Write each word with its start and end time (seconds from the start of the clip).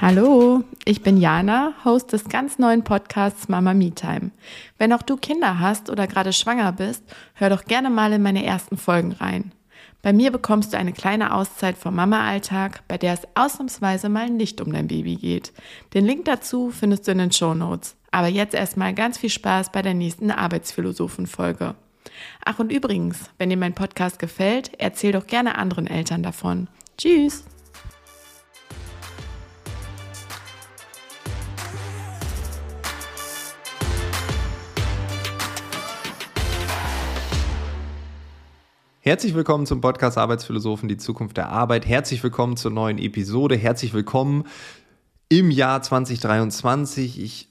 Hallo, 0.00 0.62
ich 0.84 1.02
bin 1.02 1.16
Jana, 1.16 1.74
Host 1.84 2.12
des 2.12 2.28
ganz 2.28 2.60
neuen 2.60 2.84
Podcasts 2.84 3.48
Mama 3.48 3.74
Me 3.74 3.92
Time. 3.92 4.30
Wenn 4.78 4.92
auch 4.92 5.02
du 5.02 5.16
Kinder 5.16 5.58
hast 5.58 5.90
oder 5.90 6.06
gerade 6.06 6.32
schwanger 6.32 6.70
bist, 6.70 7.02
hör 7.34 7.50
doch 7.50 7.64
gerne 7.64 7.90
mal 7.90 8.12
in 8.12 8.22
meine 8.22 8.44
ersten 8.44 8.76
Folgen 8.76 9.12
rein. 9.12 9.50
Bei 10.00 10.12
mir 10.12 10.30
bekommst 10.30 10.72
du 10.72 10.78
eine 10.78 10.92
kleine 10.92 11.34
Auszeit 11.34 11.76
vom 11.76 11.96
Mama-Alltag, 11.96 12.82
bei 12.86 12.98
der 12.98 13.14
es 13.14 13.26
ausnahmsweise 13.34 14.08
mal 14.08 14.30
nicht 14.30 14.60
um 14.60 14.72
dein 14.72 14.86
Baby 14.86 15.16
geht. 15.16 15.52
Den 15.94 16.04
Link 16.06 16.24
dazu 16.24 16.70
findest 16.70 17.08
du 17.08 17.12
in 17.12 17.18
den 17.18 17.32
Show 17.32 17.54
Notes. 17.54 17.96
Aber 18.14 18.28
jetzt 18.28 18.54
erstmal 18.54 18.92
ganz 18.92 19.16
viel 19.16 19.30
Spaß 19.30 19.72
bei 19.72 19.80
der 19.80 19.94
nächsten 19.94 20.30
Arbeitsphilosophen-Folge. 20.30 21.74
Ach 22.44 22.58
und 22.58 22.70
übrigens, 22.70 23.30
wenn 23.38 23.48
dir 23.48 23.56
mein 23.56 23.74
Podcast 23.74 24.18
gefällt, 24.18 24.72
erzähl 24.78 25.12
doch 25.12 25.26
gerne 25.26 25.56
anderen 25.56 25.86
Eltern 25.86 26.22
davon. 26.22 26.68
Tschüss! 26.98 27.44
Herzlich 39.00 39.34
willkommen 39.34 39.64
zum 39.64 39.80
Podcast 39.80 40.18
Arbeitsphilosophen, 40.18 40.88
die 40.88 40.98
Zukunft 40.98 41.38
der 41.38 41.48
Arbeit. 41.48 41.86
Herzlich 41.86 42.22
willkommen 42.22 42.58
zur 42.58 42.70
neuen 42.72 42.98
Episode. 42.98 43.56
Herzlich 43.56 43.94
willkommen 43.94 44.44
im 45.30 45.50
Jahr 45.50 45.82
2023. 45.82 47.18
Ich 47.18 47.48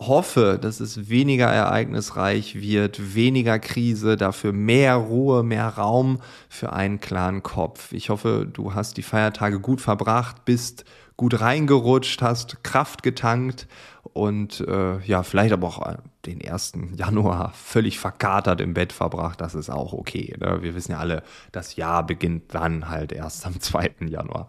hoffe, 0.00 0.58
dass 0.60 0.80
es 0.80 1.10
weniger 1.10 1.46
ereignisreich 1.46 2.60
wird, 2.60 3.14
weniger 3.14 3.58
Krise, 3.58 4.16
dafür 4.16 4.52
mehr 4.52 4.96
Ruhe, 4.96 5.42
mehr 5.42 5.68
Raum 5.68 6.20
für 6.48 6.72
einen 6.72 7.00
klaren 7.00 7.42
Kopf. 7.42 7.92
Ich 7.92 8.08
hoffe, 8.08 8.48
du 8.50 8.74
hast 8.74 8.96
die 8.96 9.02
Feiertage 9.02 9.60
gut 9.60 9.80
verbracht, 9.80 10.44
bist 10.46 10.84
gut 11.18 11.38
reingerutscht, 11.42 12.22
hast 12.22 12.64
Kraft 12.64 13.02
getankt 13.02 13.68
und 14.14 14.60
äh, 14.66 14.98
ja, 15.00 15.22
vielleicht 15.22 15.52
aber 15.52 15.68
auch 15.68 15.96
den 16.24 16.42
1. 16.42 16.72
Januar 16.96 17.52
völlig 17.52 17.98
verkatert 17.98 18.62
im 18.62 18.72
Bett 18.72 18.94
verbracht. 18.94 19.40
Das 19.42 19.54
ist 19.54 19.68
auch 19.68 19.92
okay. 19.92 20.34
Ne? 20.40 20.62
Wir 20.62 20.74
wissen 20.74 20.92
ja 20.92 20.98
alle, 20.98 21.22
das 21.52 21.76
Jahr 21.76 22.06
beginnt 22.06 22.54
dann 22.54 22.88
halt 22.88 23.12
erst 23.12 23.46
am 23.46 23.60
2. 23.60 23.96
Januar. 24.08 24.48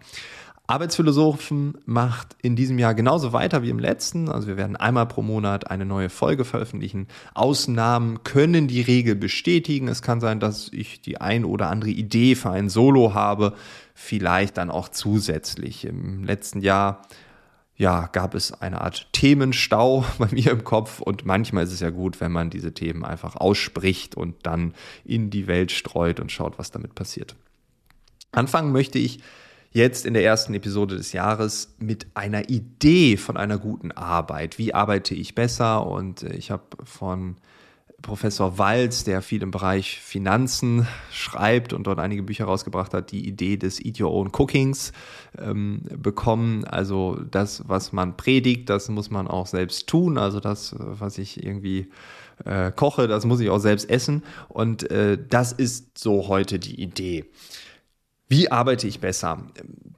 Arbeitsphilosophen 0.71 1.73
macht 1.85 2.37
in 2.41 2.55
diesem 2.55 2.79
Jahr 2.79 2.93
genauso 2.93 3.33
weiter 3.33 3.61
wie 3.61 3.69
im 3.69 3.77
letzten. 3.77 4.29
Also 4.29 4.47
wir 4.47 4.55
werden 4.55 4.77
einmal 4.77 5.05
pro 5.05 5.21
Monat 5.21 5.69
eine 5.69 5.85
neue 5.85 6.09
Folge 6.09 6.45
veröffentlichen. 6.45 7.09
Ausnahmen 7.33 8.23
können 8.23 8.69
die 8.69 8.79
Regel 8.79 9.15
bestätigen. 9.15 9.89
Es 9.89 10.01
kann 10.01 10.21
sein, 10.21 10.39
dass 10.39 10.69
ich 10.71 11.01
die 11.01 11.19
ein 11.19 11.43
oder 11.43 11.69
andere 11.69 11.89
Idee 11.89 12.35
für 12.35 12.51
ein 12.51 12.69
Solo 12.69 13.13
habe, 13.13 13.53
vielleicht 13.93 14.55
dann 14.57 14.71
auch 14.71 14.87
zusätzlich. 14.87 15.83
Im 15.83 16.23
letzten 16.23 16.61
Jahr 16.61 17.01
ja, 17.75 18.07
gab 18.07 18.33
es 18.33 18.53
eine 18.53 18.79
Art 18.79 19.11
Themenstau 19.11 20.05
bei 20.19 20.29
mir 20.31 20.51
im 20.51 20.63
Kopf 20.63 21.01
und 21.01 21.25
manchmal 21.25 21.65
ist 21.65 21.73
es 21.73 21.81
ja 21.81 21.89
gut, 21.89 22.21
wenn 22.21 22.31
man 22.31 22.49
diese 22.49 22.73
Themen 22.73 23.03
einfach 23.03 23.35
ausspricht 23.35 24.15
und 24.15 24.35
dann 24.43 24.73
in 25.03 25.31
die 25.31 25.47
Welt 25.47 25.73
streut 25.73 26.21
und 26.21 26.31
schaut, 26.31 26.57
was 26.57 26.71
damit 26.71 26.95
passiert. 26.95 27.35
Anfangen 28.31 28.71
möchte 28.71 28.99
ich 28.99 29.19
jetzt 29.71 30.05
in 30.05 30.13
der 30.13 30.23
ersten 30.23 30.53
Episode 30.53 30.97
des 30.97 31.13
Jahres 31.13 31.75
mit 31.79 32.07
einer 32.13 32.49
Idee 32.49 33.17
von 33.17 33.37
einer 33.37 33.57
guten 33.57 33.91
Arbeit. 33.91 34.57
Wie 34.57 34.73
arbeite 34.73 35.15
ich 35.15 35.35
besser? 35.35 35.87
Und 35.87 36.23
ich 36.23 36.51
habe 36.51 36.63
von 36.83 37.37
Professor 38.01 38.57
Walz, 38.57 39.03
der 39.03 39.21
viel 39.21 39.43
im 39.43 39.51
Bereich 39.51 39.99
Finanzen 39.99 40.87
schreibt 41.11 41.71
und 41.71 41.85
dort 41.87 41.99
einige 41.99 42.23
Bücher 42.23 42.45
rausgebracht 42.45 42.93
hat, 42.93 43.11
die 43.11 43.27
Idee 43.27 43.57
des 43.57 43.83
Eat 43.83 44.01
Your 44.01 44.11
Own 44.11 44.31
Cookings 44.31 44.91
ähm, 45.37 45.83
bekommen. 45.97 46.65
Also 46.65 47.19
das, 47.29 47.63
was 47.67 47.93
man 47.93 48.17
predigt, 48.17 48.69
das 48.69 48.89
muss 48.89 49.09
man 49.09 49.27
auch 49.27 49.47
selbst 49.47 49.87
tun. 49.87 50.17
Also 50.17 50.39
das, 50.39 50.75
was 50.77 51.17
ich 51.17 51.43
irgendwie 51.43 51.89
äh, 52.45 52.71
koche, 52.71 53.07
das 53.07 53.25
muss 53.25 53.39
ich 53.39 53.49
auch 53.49 53.59
selbst 53.59 53.89
essen. 53.89 54.23
Und 54.49 54.89
äh, 54.89 55.17
das 55.29 55.51
ist 55.51 55.97
so 55.97 56.27
heute 56.27 56.59
die 56.59 56.81
Idee. 56.81 57.25
Wie 58.31 58.49
arbeite 58.49 58.87
ich 58.87 59.01
besser? 59.01 59.39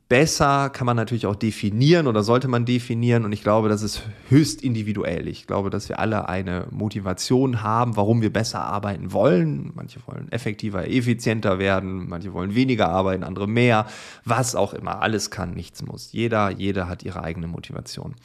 Besser 0.09 0.71
kann 0.71 0.87
man 0.87 0.97
natürlich 0.97 1.27
auch 1.27 1.35
definieren 1.35 2.07
oder 2.07 2.23
sollte 2.23 2.47
man 2.47 2.65
definieren 2.65 3.25
und 3.25 3.31
ich 3.31 3.43
glaube, 3.43 3.69
das 3.69 3.83
ist 3.83 4.01
höchst 4.27 4.63
individuell. 4.63 5.27
Ich 5.27 5.45
glaube, 5.45 5.69
dass 5.69 5.87
wir 5.87 5.99
alle 5.99 6.27
eine 6.27 6.65
Motivation 6.71 7.61
haben, 7.61 7.95
warum 7.95 8.23
wir 8.23 8.33
besser 8.33 8.61
arbeiten 8.61 9.11
wollen. 9.13 9.71
Manche 9.75 9.99
wollen 10.07 10.31
effektiver, 10.31 10.89
effizienter 10.89 11.59
werden, 11.59 12.09
manche 12.09 12.33
wollen 12.33 12.55
weniger 12.55 12.89
arbeiten, 12.89 13.23
andere 13.23 13.47
mehr, 13.47 13.85
was 14.25 14.55
auch 14.55 14.73
immer. 14.73 15.03
Alles 15.03 15.29
kann, 15.29 15.53
nichts 15.53 15.83
muss. 15.83 16.11
Jeder, 16.11 16.49
jeder 16.49 16.89
hat 16.89 17.03
ihre 17.03 17.23
eigene 17.23 17.45
Motivation. 17.45 18.15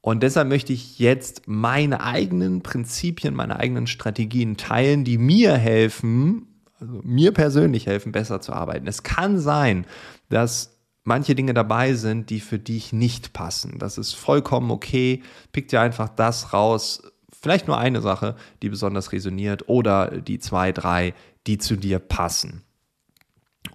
Und 0.00 0.22
deshalb 0.22 0.46
möchte 0.46 0.72
ich 0.72 1.00
jetzt 1.00 1.48
meine 1.48 2.04
eigenen 2.04 2.62
Prinzipien, 2.62 3.34
meine 3.34 3.58
eigenen 3.58 3.88
Strategien 3.88 4.56
teilen, 4.56 5.02
die 5.02 5.18
mir 5.18 5.56
helfen, 5.56 6.53
also 6.84 7.00
mir 7.02 7.32
persönlich 7.32 7.86
helfen, 7.86 8.12
besser 8.12 8.40
zu 8.40 8.52
arbeiten. 8.52 8.86
Es 8.86 9.02
kann 9.02 9.38
sein, 9.38 9.86
dass 10.28 10.78
manche 11.04 11.34
Dinge 11.34 11.54
dabei 11.54 11.94
sind, 11.94 12.30
die 12.30 12.40
für 12.40 12.58
dich 12.58 12.92
nicht 12.92 13.32
passen. 13.32 13.78
Das 13.78 13.98
ist 13.98 14.14
vollkommen 14.14 14.70
okay. 14.70 15.22
Pick 15.52 15.68
dir 15.68 15.80
einfach 15.80 16.08
das 16.08 16.52
raus. 16.52 17.02
Vielleicht 17.30 17.66
nur 17.66 17.78
eine 17.78 18.00
Sache, 18.00 18.36
die 18.62 18.70
besonders 18.70 19.12
resoniert 19.12 19.68
oder 19.68 20.20
die 20.20 20.38
zwei, 20.38 20.72
drei, 20.72 21.14
die 21.46 21.58
zu 21.58 21.76
dir 21.76 21.98
passen. 21.98 22.62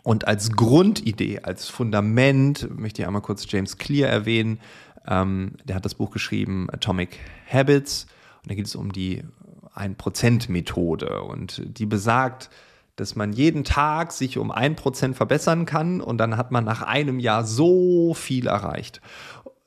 Und 0.03 0.28
als 0.28 0.52
Grundidee, 0.52 1.40
als 1.44 1.68
Fundament 1.68 2.68
möchte 2.76 3.02
ich 3.02 3.08
einmal 3.08 3.22
kurz 3.22 3.46
James 3.50 3.78
Clear 3.78 4.09
erwähnen. 4.09 4.59
Ähm, 5.08 5.53
der 5.66 5.76
hat 5.76 5.86
das 5.86 5.96
Buch 5.96 6.12
geschrieben 6.12 6.68
Atomic 6.72 7.20
Habits. 7.52 8.08
Und 8.44 8.52
da 8.52 8.56
geht 8.56 8.66
es 8.66 8.76
um 8.76 8.91
die 8.91 9.24
1%-Methode. 9.76 11.22
Und 11.24 11.62
die 11.66 11.86
besagt, 11.86 12.50
dass 13.00 13.16
man 13.16 13.34
jeden 13.34 13.64
Tag 13.64 14.12
sich 14.12 14.38
um 14.38 14.52
ein 14.52 14.76
Prozent 14.76 15.16
verbessern 15.16 15.66
kann 15.66 16.02
und 16.02 16.18
dann 16.18 16.38
hat 16.38 16.52
man 16.52 16.66
nach 16.66 16.82
einem 16.82 17.20
Jahr 17.20 17.44
so 17.44 18.14
viel 18.14 18.48
erreicht. 18.48 19.02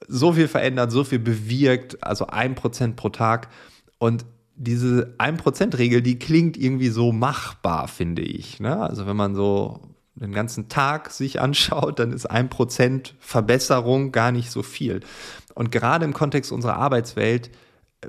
So 0.09 0.33
viel 0.33 0.49
verändert, 0.49 0.91
so 0.91 1.05
viel 1.05 1.19
bewirkt, 1.19 2.03
also 2.03 2.27
ein 2.27 2.55
Prozent 2.55 2.97
pro 2.97 3.09
Tag. 3.09 3.49
Und 3.99 4.25
diese 4.57 5.15
1%-Regel, 5.19 6.03
die 6.03 6.19
klingt 6.19 6.57
irgendwie 6.57 6.89
so 6.89 7.13
machbar, 7.13 7.89
finde 7.89 8.23
ich. 8.23 8.61
Ne? 8.61 8.77
Also 8.77 9.07
wenn 9.07 9.17
man 9.17 9.35
so 9.35 9.81
den 10.15 10.33
ganzen 10.33 10.69
Tag 10.69 11.11
sich 11.11 11.41
anschaut, 11.41 11.99
dann 11.99 12.13
ist 12.13 12.31
1% 12.31 13.13
Verbesserung 13.19 14.13
gar 14.13 14.33
nicht 14.33 14.51
so 14.51 14.63
viel. 14.63 15.01
Und 15.55 15.71
gerade 15.71 16.05
im 16.05 16.13
Kontext 16.13 16.53
unserer 16.53 16.77
Arbeitswelt 16.77 17.51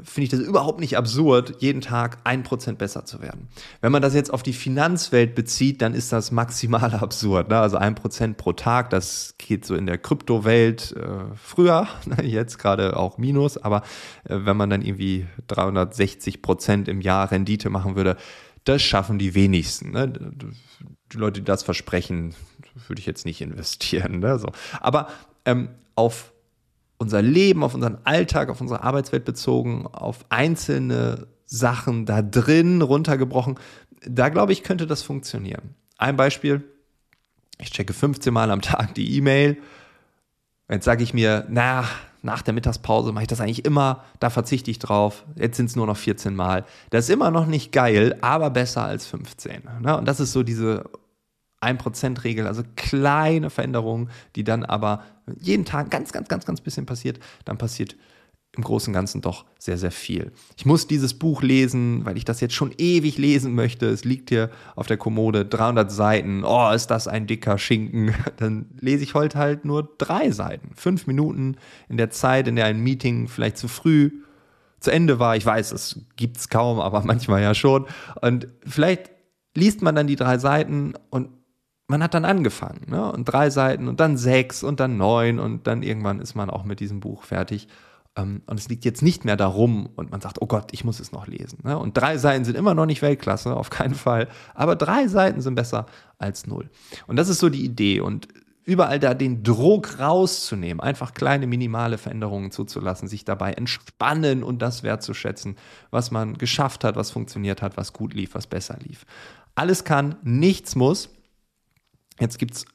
finde 0.04 0.24
ich 0.24 0.30
das 0.30 0.40
überhaupt 0.40 0.80
nicht 0.80 0.98
absurd, 0.98 1.56
jeden 1.60 1.82
Tag 1.82 2.18
ein 2.24 2.44
Prozent 2.44 2.80
besser 2.80 3.06
zu 3.06 3.22
werden. 3.22 3.48
Wenn 3.82 3.92
man 3.92 4.02
das 4.02 4.16
jetzt 4.16 4.34
auf 4.34 4.42
die 4.42 4.54
Finanzwelt 4.54 5.36
bezieht, 5.36 5.82
dann 5.82 5.94
ist 5.94 6.12
das 6.12 6.32
maximal 6.32 6.94
absurd. 6.96 7.50
Ne? 7.50 7.60
Also 7.60 7.78
ein 7.78 7.94
Prozent 7.96 8.38
pro 8.38 8.54
Tag, 8.54 8.90
das 8.90 9.36
geht 9.38 9.66
so 9.66 9.76
in 9.76 9.86
der 9.86 10.00
Kryptowelt 10.00 10.96
äh, 10.98 11.36
früher, 11.36 11.88
ne? 12.06 12.26
jetzt 12.26 12.58
gerade 12.58 12.98
auch 12.98 13.18
Minus, 13.18 13.58
aber 13.58 13.84
äh, 14.24 14.40
wenn 14.44 14.58
man 14.58 14.70
dann 14.70 14.82
irgendwie 14.82 15.28
360 15.48 16.42
Prozent 16.42 16.88
im 16.88 17.02
Jahr 17.02 17.30
Rendite 17.30 17.70
machen 17.70 17.96
würde, 17.96 18.18
das 18.64 18.82
schaffen 18.82 19.20
die 19.20 19.36
wenigsten. 19.36 19.92
Ne? 19.92 20.08
Die 20.10 21.18
Leute, 21.18 21.42
die 21.42 21.46
das 21.46 21.64
versprechen, 21.64 22.34
würde 22.88 23.00
ich 23.00 23.06
jetzt 23.06 23.26
nicht 23.26 23.42
investieren. 23.42 24.20
Ne? 24.20 24.40
So. 24.40 24.48
Aber 24.80 25.10
ähm, 25.46 25.70
auf 25.96 26.33
unser 27.04 27.22
Leben, 27.22 27.64
auf 27.64 27.76
unseren 27.76 28.00
Alltag, 28.04 28.50
auf 28.50 28.60
unsere 28.60 28.84
Arbeitswelt 28.84 29.26
bezogen, 29.26 29.86
auf 29.86 30.26
einzelne 30.30 31.28
Sachen 31.46 32.06
da 32.06 32.22
drin 32.22 32.82
runtergebrochen, 32.82 33.60
da 34.08 34.30
glaube 34.30 34.54
ich, 34.54 34.64
könnte 34.64 34.88
das 34.88 35.04
funktionieren. 35.04 35.76
Ein 35.98 36.18
Beispiel, 36.18 36.64
ich 37.60 37.72
checke 37.72 37.94
15 37.94 38.34
Mal 38.34 38.50
am 38.50 38.62
Tag 38.62 38.96
die 38.96 39.16
E-Mail. 39.16 39.58
Jetzt 40.70 40.86
sage 40.86 41.04
ich 41.04 41.14
mir, 41.14 41.46
na, 41.50 41.86
nach 42.24 42.42
der 42.42 42.54
Mittagspause 42.54 43.12
mache 43.12 43.24
ich 43.24 43.28
das 43.28 43.42
eigentlich 43.42 43.66
immer, 43.66 44.04
da 44.20 44.30
verzichte 44.30 44.72
ich 44.72 44.80
drauf. 44.80 45.26
Jetzt 45.36 45.58
sind 45.58 45.68
es 45.68 45.76
nur 45.76 45.86
noch 45.86 45.98
14 45.98 46.34
Mal. 46.36 46.66
Das 46.90 47.06
ist 47.06 47.10
immer 47.12 47.32
noch 47.32 47.46
nicht 47.46 47.72
geil, 47.72 48.18
aber 48.22 48.50
besser 48.50 48.84
als 48.84 49.06
15. 49.06 49.64
Ne? 49.82 49.98
Und 49.98 50.08
das 50.08 50.20
ist 50.20 50.32
so 50.32 50.42
diese 50.42 50.86
1%-Regel, 51.62 52.48
also 52.48 52.64
kleine 52.76 53.50
Veränderungen, 53.50 54.10
die 54.36 54.44
dann 54.44 54.64
aber 54.64 55.04
jeden 55.40 55.66
Tag 55.66 55.90
ganz, 55.92 56.12
ganz, 56.12 56.28
ganz, 56.28 56.46
ganz 56.46 56.62
bisschen 56.62 56.86
passiert, 56.86 57.20
dann 57.46 57.58
passiert 57.58 57.96
im 58.56 58.64
Großen 58.64 58.92
und 58.92 58.94
Ganzen 58.94 59.22
doch 59.22 59.46
sehr, 59.58 59.78
sehr 59.78 59.92
viel. 59.92 60.32
Ich 60.58 60.66
muss 60.66 60.86
dieses 60.86 61.16
Buch 61.16 61.42
lesen, 61.42 62.06
weil 62.06 62.18
ich 62.18 62.26
das 62.26 62.40
jetzt 62.40 62.54
schon 62.54 62.72
ewig 62.78 63.18
lesen 63.18 63.56
möchte. 63.56 63.88
Es 63.88 64.04
liegt 64.04 64.30
hier 64.30 64.52
auf 64.76 64.86
der 64.86 64.98
Kommode, 64.98 65.44
300 65.46 65.92
Seiten. 65.92 66.44
Oh, 66.44 66.72
ist 66.72 66.88
das 66.88 67.08
ein 67.08 67.26
dicker 67.26 67.58
Schinken. 67.58 68.14
Dann 68.38 68.68
lese 68.80 69.04
ich 69.04 69.16
heute 69.16 69.40
halt 69.40 69.66
nur 69.66 69.96
drei 69.98 70.30
Seiten. 70.30 70.72
Fünf 70.76 71.08
Minuten 71.08 71.58
in 71.90 71.98
der 71.98 72.12
Zeit, 72.12 72.48
in 72.48 72.56
der 72.56 72.66
ein 72.66 72.80
Meeting 72.80 73.28
vielleicht 73.28 73.58
zu 73.58 73.68
früh 73.68 74.12
zu 74.80 74.92
Ende 74.92 75.18
war. 75.18 75.36
Ich 75.36 75.46
weiß, 75.46 75.72
es 75.72 76.02
gibt 76.16 76.38
es 76.38 76.50
kaum, 76.50 76.80
aber 76.80 77.02
manchmal 77.06 77.42
ja 77.42 77.56
schon. 77.56 77.88
Und 78.22 78.48
vielleicht 78.66 79.10
liest 79.56 79.82
man 79.82 79.96
dann 79.96 80.08
die 80.08 80.16
drei 80.16 80.38
Seiten 80.38 80.94
und 81.10 81.30
man 81.88 82.02
hat 82.04 82.14
dann 82.14 82.26
angefangen. 82.26 82.86
Ne? 82.88 83.12
Und 83.12 83.26
drei 83.26 83.50
Seiten 83.50 83.88
und 83.88 84.00
dann 84.00 84.18
sechs 84.18 84.64
und 84.64 84.80
dann 84.80 84.98
neun 84.98 85.40
und 85.40 85.68
dann 85.68 85.84
irgendwann 85.84 86.20
ist 86.20 86.36
man 86.36 86.50
auch 86.50 86.64
mit 86.64 86.80
diesem 86.80 87.00
Buch 87.00 87.24
fertig. 87.24 87.68
Ähm, 88.16 88.42
und 88.46 88.60
es 88.60 88.70
liegt 88.70 88.86
jetzt 88.86 89.02
nicht 89.02 89.26
mehr 89.26 89.38
darum 89.38 89.90
und 89.96 90.12
man 90.12 90.22
sagt, 90.22 90.42
oh 90.42 90.48
Gott, 90.48 90.70
ich 90.72 90.84
muss 90.84 91.00
es 91.00 91.12
noch 91.12 91.28
lesen. 91.28 91.60
Ne? 91.64 91.78
Und 91.78 91.98
drei 91.98 92.18
Seiten 92.18 92.46
sind 92.46 92.56
immer 92.56 92.74
noch 92.74 92.86
nicht 92.86 93.02
Weltklasse, 93.02 93.56
auf 93.56 93.70
keinen 93.70 93.96
Fall. 93.96 94.28
Aber 94.54 94.76
drei 94.76 95.08
Seiten 95.08 95.42
sind 95.42 95.56
besser 95.56 95.86
als 96.18 96.48
null. 96.48 96.70
Und 97.08 97.18
das 97.18 97.30
ist 97.30 97.40
so 97.40 97.50
die 97.50 97.66
Idee. 97.66 98.00
Und 98.00 98.28
überall 98.66 99.00
da 99.00 99.14
den 99.14 99.44
Druck 99.44 100.00
rauszunehmen, 100.00 100.80
einfach 100.80 101.14
kleine 101.14 101.48
minimale 101.48 101.98
Veränderungen 101.98 102.52
zuzulassen, 102.52 103.08
sich 103.08 103.26
dabei 103.26 103.54
entspannen 103.54 104.44
und 104.44 104.62
das 104.62 104.84
wertzuschätzen, 104.84 105.58
was 105.92 106.12
man 106.12 106.38
geschafft 106.38 106.84
hat, 106.84 106.96
was 106.96 107.12
funktioniert 107.12 107.62
hat, 107.62 107.78
was 107.78 107.94
gut 107.94 108.14
lief, 108.14 108.36
was 108.36 108.48
besser 108.48 108.78
lief. 108.82 109.06
Alles 109.56 109.84
kann, 109.84 110.16
nichts 110.24 110.76
muss. 110.76 111.10
Jetzt 112.20 112.40
gibt 112.40 112.56
es 112.56 112.66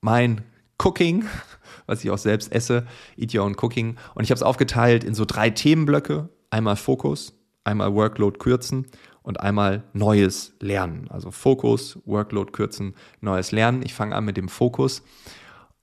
mein 0.00 0.42
Cooking, 0.82 1.24
was 1.86 2.04
ich 2.04 2.10
auch 2.10 2.18
selbst 2.18 2.52
esse, 2.52 2.86
Eat 3.16 3.34
Your 3.34 3.44
Own 3.44 3.56
Cooking. 3.56 3.96
Und 4.14 4.24
ich 4.24 4.30
habe 4.30 4.36
es 4.36 4.42
aufgeteilt 4.42 5.04
in 5.04 5.14
so 5.14 5.24
drei 5.24 5.50
Themenblöcke. 5.50 6.28
Einmal 6.50 6.76
Fokus, 6.76 7.34
einmal 7.64 7.94
Workload 7.94 8.38
kürzen 8.38 8.86
und 9.22 9.40
einmal 9.40 9.82
neues 9.92 10.54
Lernen. 10.60 11.08
Also 11.10 11.30
Fokus, 11.30 11.98
Workload 12.04 12.52
kürzen, 12.52 12.94
neues 13.20 13.50
Lernen. 13.50 13.82
Ich 13.82 13.94
fange 13.94 14.14
an 14.14 14.24
mit 14.24 14.36
dem 14.36 14.48
Fokus. 14.48 15.02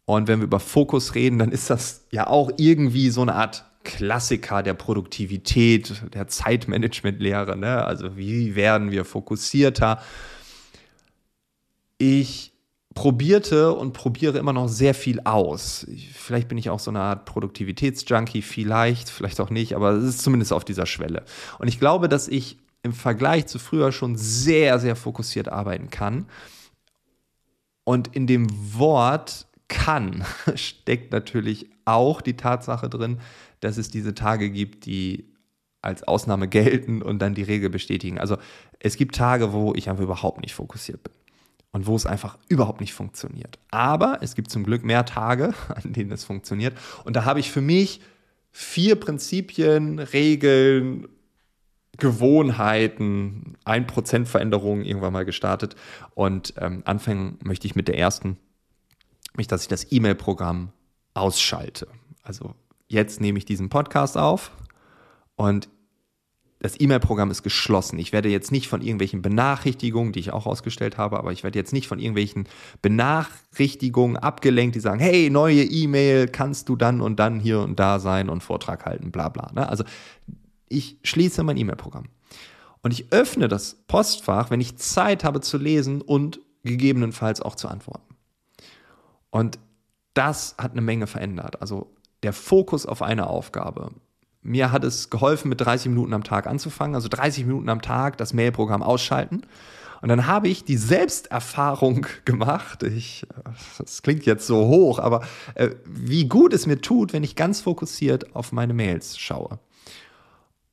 Und 0.05 0.27
wenn 0.27 0.39
wir 0.39 0.45
über 0.45 0.59
Fokus 0.59 1.15
reden, 1.15 1.39
dann 1.39 1.51
ist 1.51 1.69
das 1.69 2.05
ja 2.11 2.27
auch 2.27 2.51
irgendwie 2.57 3.09
so 3.09 3.21
eine 3.21 3.35
Art 3.35 3.65
Klassiker 3.83 4.61
der 4.61 4.75
Produktivität, 4.75 6.03
der 6.13 6.27
Zeitmanagement-Lehre. 6.27 7.57
Ne? 7.57 7.83
Also 7.83 8.15
wie 8.15 8.55
werden 8.55 8.91
wir 8.91 9.05
fokussierter? 9.05 10.01
Ich 11.97 12.50
probierte 12.93 13.73
und 13.73 13.93
probiere 13.93 14.37
immer 14.37 14.53
noch 14.53 14.67
sehr 14.67 14.93
viel 14.93 15.21
aus. 15.21 15.87
Vielleicht 16.13 16.49
bin 16.49 16.57
ich 16.57 16.69
auch 16.69 16.79
so 16.79 16.91
eine 16.91 16.99
Art 16.99 17.25
Produktivitätsjunkie, 17.25 18.41
vielleicht, 18.41 19.09
vielleicht 19.09 19.39
auch 19.39 19.49
nicht, 19.49 19.75
aber 19.75 19.91
es 19.91 20.03
ist 20.03 20.21
zumindest 20.21 20.51
auf 20.51 20.65
dieser 20.65 20.85
Schwelle. 20.85 21.23
Und 21.59 21.67
ich 21.67 21.79
glaube, 21.79 22.09
dass 22.09 22.27
ich 22.27 22.57
im 22.83 22.93
Vergleich 22.93 23.45
zu 23.47 23.59
früher 23.59 23.91
schon 23.91 24.17
sehr, 24.17 24.79
sehr 24.79 24.95
fokussiert 24.95 25.47
arbeiten 25.47 25.89
kann. 25.89 26.25
Und 27.83 28.13
in 28.15 28.27
dem 28.27 28.47
Wort 28.77 29.47
kann 29.67 30.25
steckt 30.55 31.11
natürlich 31.13 31.69
auch 31.85 32.21
die 32.21 32.35
Tatsache 32.35 32.89
drin, 32.89 33.19
dass 33.61 33.77
es 33.77 33.89
diese 33.89 34.15
Tage 34.15 34.49
gibt, 34.49 34.85
die 34.85 35.31
als 35.81 36.03
Ausnahme 36.03 36.47
gelten 36.47 37.01
und 37.01 37.19
dann 37.19 37.35
die 37.35 37.43
Regel 37.43 37.69
bestätigen. 37.69 38.19
Also 38.19 38.37
es 38.79 38.97
gibt 38.97 39.15
Tage, 39.15 39.53
wo 39.53 39.73
ich 39.73 39.89
einfach 39.89 40.03
überhaupt 40.03 40.41
nicht 40.41 40.53
fokussiert 40.53 41.03
bin 41.03 41.13
und 41.71 41.87
wo 41.87 41.95
es 41.95 42.05
einfach 42.05 42.37
überhaupt 42.47 42.81
nicht 42.81 42.93
funktioniert. 42.93 43.59
Aber 43.69 44.19
es 44.21 44.35
gibt 44.35 44.51
zum 44.51 44.63
Glück 44.63 44.83
mehr 44.83 45.05
Tage, 45.05 45.53
an 45.69 45.93
denen 45.93 46.11
es 46.11 46.23
funktioniert. 46.23 46.77
Und 47.03 47.15
da 47.15 47.25
habe 47.25 47.39
ich 47.39 47.51
für 47.51 47.61
mich 47.61 48.01
vier 48.51 48.95
Prinzipien, 48.95 49.99
Regeln 49.99 51.07
Gewohnheiten, 51.97 53.57
1% 53.65 54.25
Veränderungen 54.25 54.83
irgendwann 54.83 55.13
mal 55.13 55.25
gestartet. 55.25 55.75
Und 56.15 56.53
ähm, 56.57 56.81
anfangen 56.85 57.37
möchte 57.43 57.67
ich 57.67 57.75
mit 57.75 57.87
der 57.87 57.97
ersten, 57.97 58.37
nämlich 59.33 59.47
dass 59.47 59.63
ich 59.63 59.67
das 59.67 59.91
E-Mail-Programm 59.91 60.71
ausschalte. 61.13 61.87
Also 62.23 62.55
jetzt 62.87 63.21
nehme 63.21 63.37
ich 63.37 63.45
diesen 63.45 63.69
Podcast 63.69 64.17
auf 64.17 64.51
und 65.35 65.69
das 66.61 66.79
E-Mail-Programm 66.79 67.31
ist 67.31 67.41
geschlossen. 67.41 67.97
Ich 67.97 68.11
werde 68.13 68.29
jetzt 68.29 68.51
nicht 68.51 68.67
von 68.67 68.81
irgendwelchen 68.81 69.23
Benachrichtigungen, 69.23 70.13
die 70.13 70.19
ich 70.19 70.31
auch 70.31 70.45
ausgestellt 70.45 70.97
habe, 70.97 71.17
aber 71.17 71.31
ich 71.31 71.43
werde 71.43 71.57
jetzt 71.57 71.73
nicht 71.73 71.87
von 71.87 71.97
irgendwelchen 71.97 72.47
Benachrichtigungen 72.83 74.15
abgelenkt, 74.15 74.75
die 74.75 74.79
sagen, 74.79 74.99
hey, 74.99 75.31
neue 75.31 75.63
E-Mail, 75.63 76.27
kannst 76.27 76.69
du 76.69 76.75
dann 76.75 77.01
und 77.01 77.19
dann 77.19 77.39
hier 77.39 77.61
und 77.61 77.79
da 77.79 77.97
sein 77.97 78.29
und 78.29 78.43
Vortrag 78.43 78.85
halten, 78.85 79.11
bla 79.11 79.29
bla. 79.29 79.51
Ne? 79.53 79.67
Also 79.67 79.83
ich 80.69 80.99
schließe 81.03 81.41
mein 81.41 81.57
E-Mail-Programm. 81.57 82.05
Und 82.83 82.91
ich 82.91 83.11
öffne 83.11 83.47
das 83.47 83.75
Postfach, 83.87 84.51
wenn 84.51 84.61
ich 84.61 84.77
Zeit 84.77 85.23
habe 85.23 85.41
zu 85.41 85.57
lesen 85.57 86.01
und 86.01 86.41
gegebenenfalls 86.63 87.41
auch 87.41 87.55
zu 87.55 87.67
antworten. 87.67 88.15
Und 89.31 89.57
das 90.13 90.55
hat 90.59 90.73
eine 90.73 90.81
Menge 90.81 91.07
verändert. 91.07 91.59
Also 91.61 91.95
der 92.21 92.33
Fokus 92.33 92.85
auf 92.85 93.01
eine 93.01 93.27
Aufgabe. 93.27 93.91
Mir 94.43 94.71
hat 94.71 94.83
es 94.83 95.09
geholfen, 95.09 95.49
mit 95.49 95.61
30 95.61 95.89
Minuten 95.89 96.13
am 96.13 96.23
Tag 96.23 96.47
anzufangen, 96.47 96.95
also 96.95 97.07
30 97.09 97.45
Minuten 97.45 97.69
am 97.69 97.81
Tag 97.81 98.17
das 98.17 98.33
Mail-Programm 98.33 98.81
ausschalten. 98.81 99.43
Und 100.01 100.09
dann 100.09 100.25
habe 100.25 100.47
ich 100.47 100.63
die 100.63 100.77
Selbsterfahrung 100.77 102.07
gemacht. 102.25 102.83
Ich, 102.83 103.27
das 103.77 104.01
klingt 104.01 104.25
jetzt 104.25 104.47
so 104.47 104.67
hoch, 104.67 104.99
aber 104.99 105.23
äh, 105.55 105.69
wie 105.85 106.27
gut 106.27 106.53
es 106.53 106.65
mir 106.65 106.81
tut, 106.81 107.13
wenn 107.13 107.23
ich 107.23 107.35
ganz 107.35 107.61
fokussiert 107.61 108.35
auf 108.35 108.51
meine 108.51 108.73
Mails 108.73 109.17
schaue. 109.17 109.59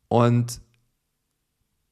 Und 0.09 0.61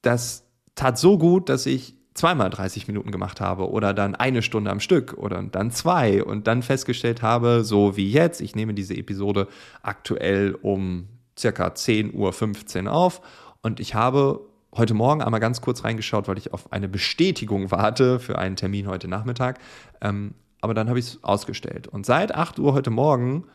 das 0.01 0.45
tat 0.73 0.97
so 0.97 1.17
gut, 1.19 1.49
dass 1.49 1.67
ich 1.67 1.95
zweimal 2.15 2.49
30 2.49 2.87
Minuten 2.87 3.11
gemacht 3.11 3.39
habe 3.39 3.69
oder 3.69 3.93
dann 3.93 4.15
eine 4.15 4.41
Stunde 4.41 4.71
am 4.71 4.79
Stück 4.79 5.13
oder 5.13 5.43
dann 5.43 5.69
zwei 5.69 6.23
und 6.23 6.47
dann 6.47 6.63
festgestellt 6.63 7.21
habe, 7.21 7.63
so 7.63 7.95
wie 7.95 8.11
jetzt, 8.11 8.41
ich 8.41 8.55
nehme 8.55 8.73
diese 8.73 8.95
Episode 8.95 9.47
aktuell 9.83 10.57
um 10.59 11.07
circa 11.37 11.67
10.15 11.67 12.85
Uhr 12.85 12.93
auf 12.93 13.21
und 13.61 13.79
ich 13.79 13.95
habe 13.95 14.41
heute 14.75 14.93
Morgen 14.93 15.21
einmal 15.21 15.39
ganz 15.39 15.61
kurz 15.61 15.83
reingeschaut, 15.83 16.27
weil 16.27 16.37
ich 16.37 16.53
auf 16.53 16.71
eine 16.71 16.87
Bestätigung 16.87 17.71
warte 17.71 18.19
für 18.19 18.37
einen 18.37 18.55
Termin 18.55 18.87
heute 18.87 19.07
Nachmittag. 19.07 19.59
Ähm, 20.01 20.35
aber 20.61 20.73
dann 20.73 20.89
habe 20.89 20.99
ich 20.99 21.05
es 21.05 21.23
ausgestellt. 21.23 21.87
Und 21.87 22.05
seit 22.05 22.33
8 22.33 22.59
Uhr 22.59 22.73
heute 22.73 22.89
Morgen 22.89 23.45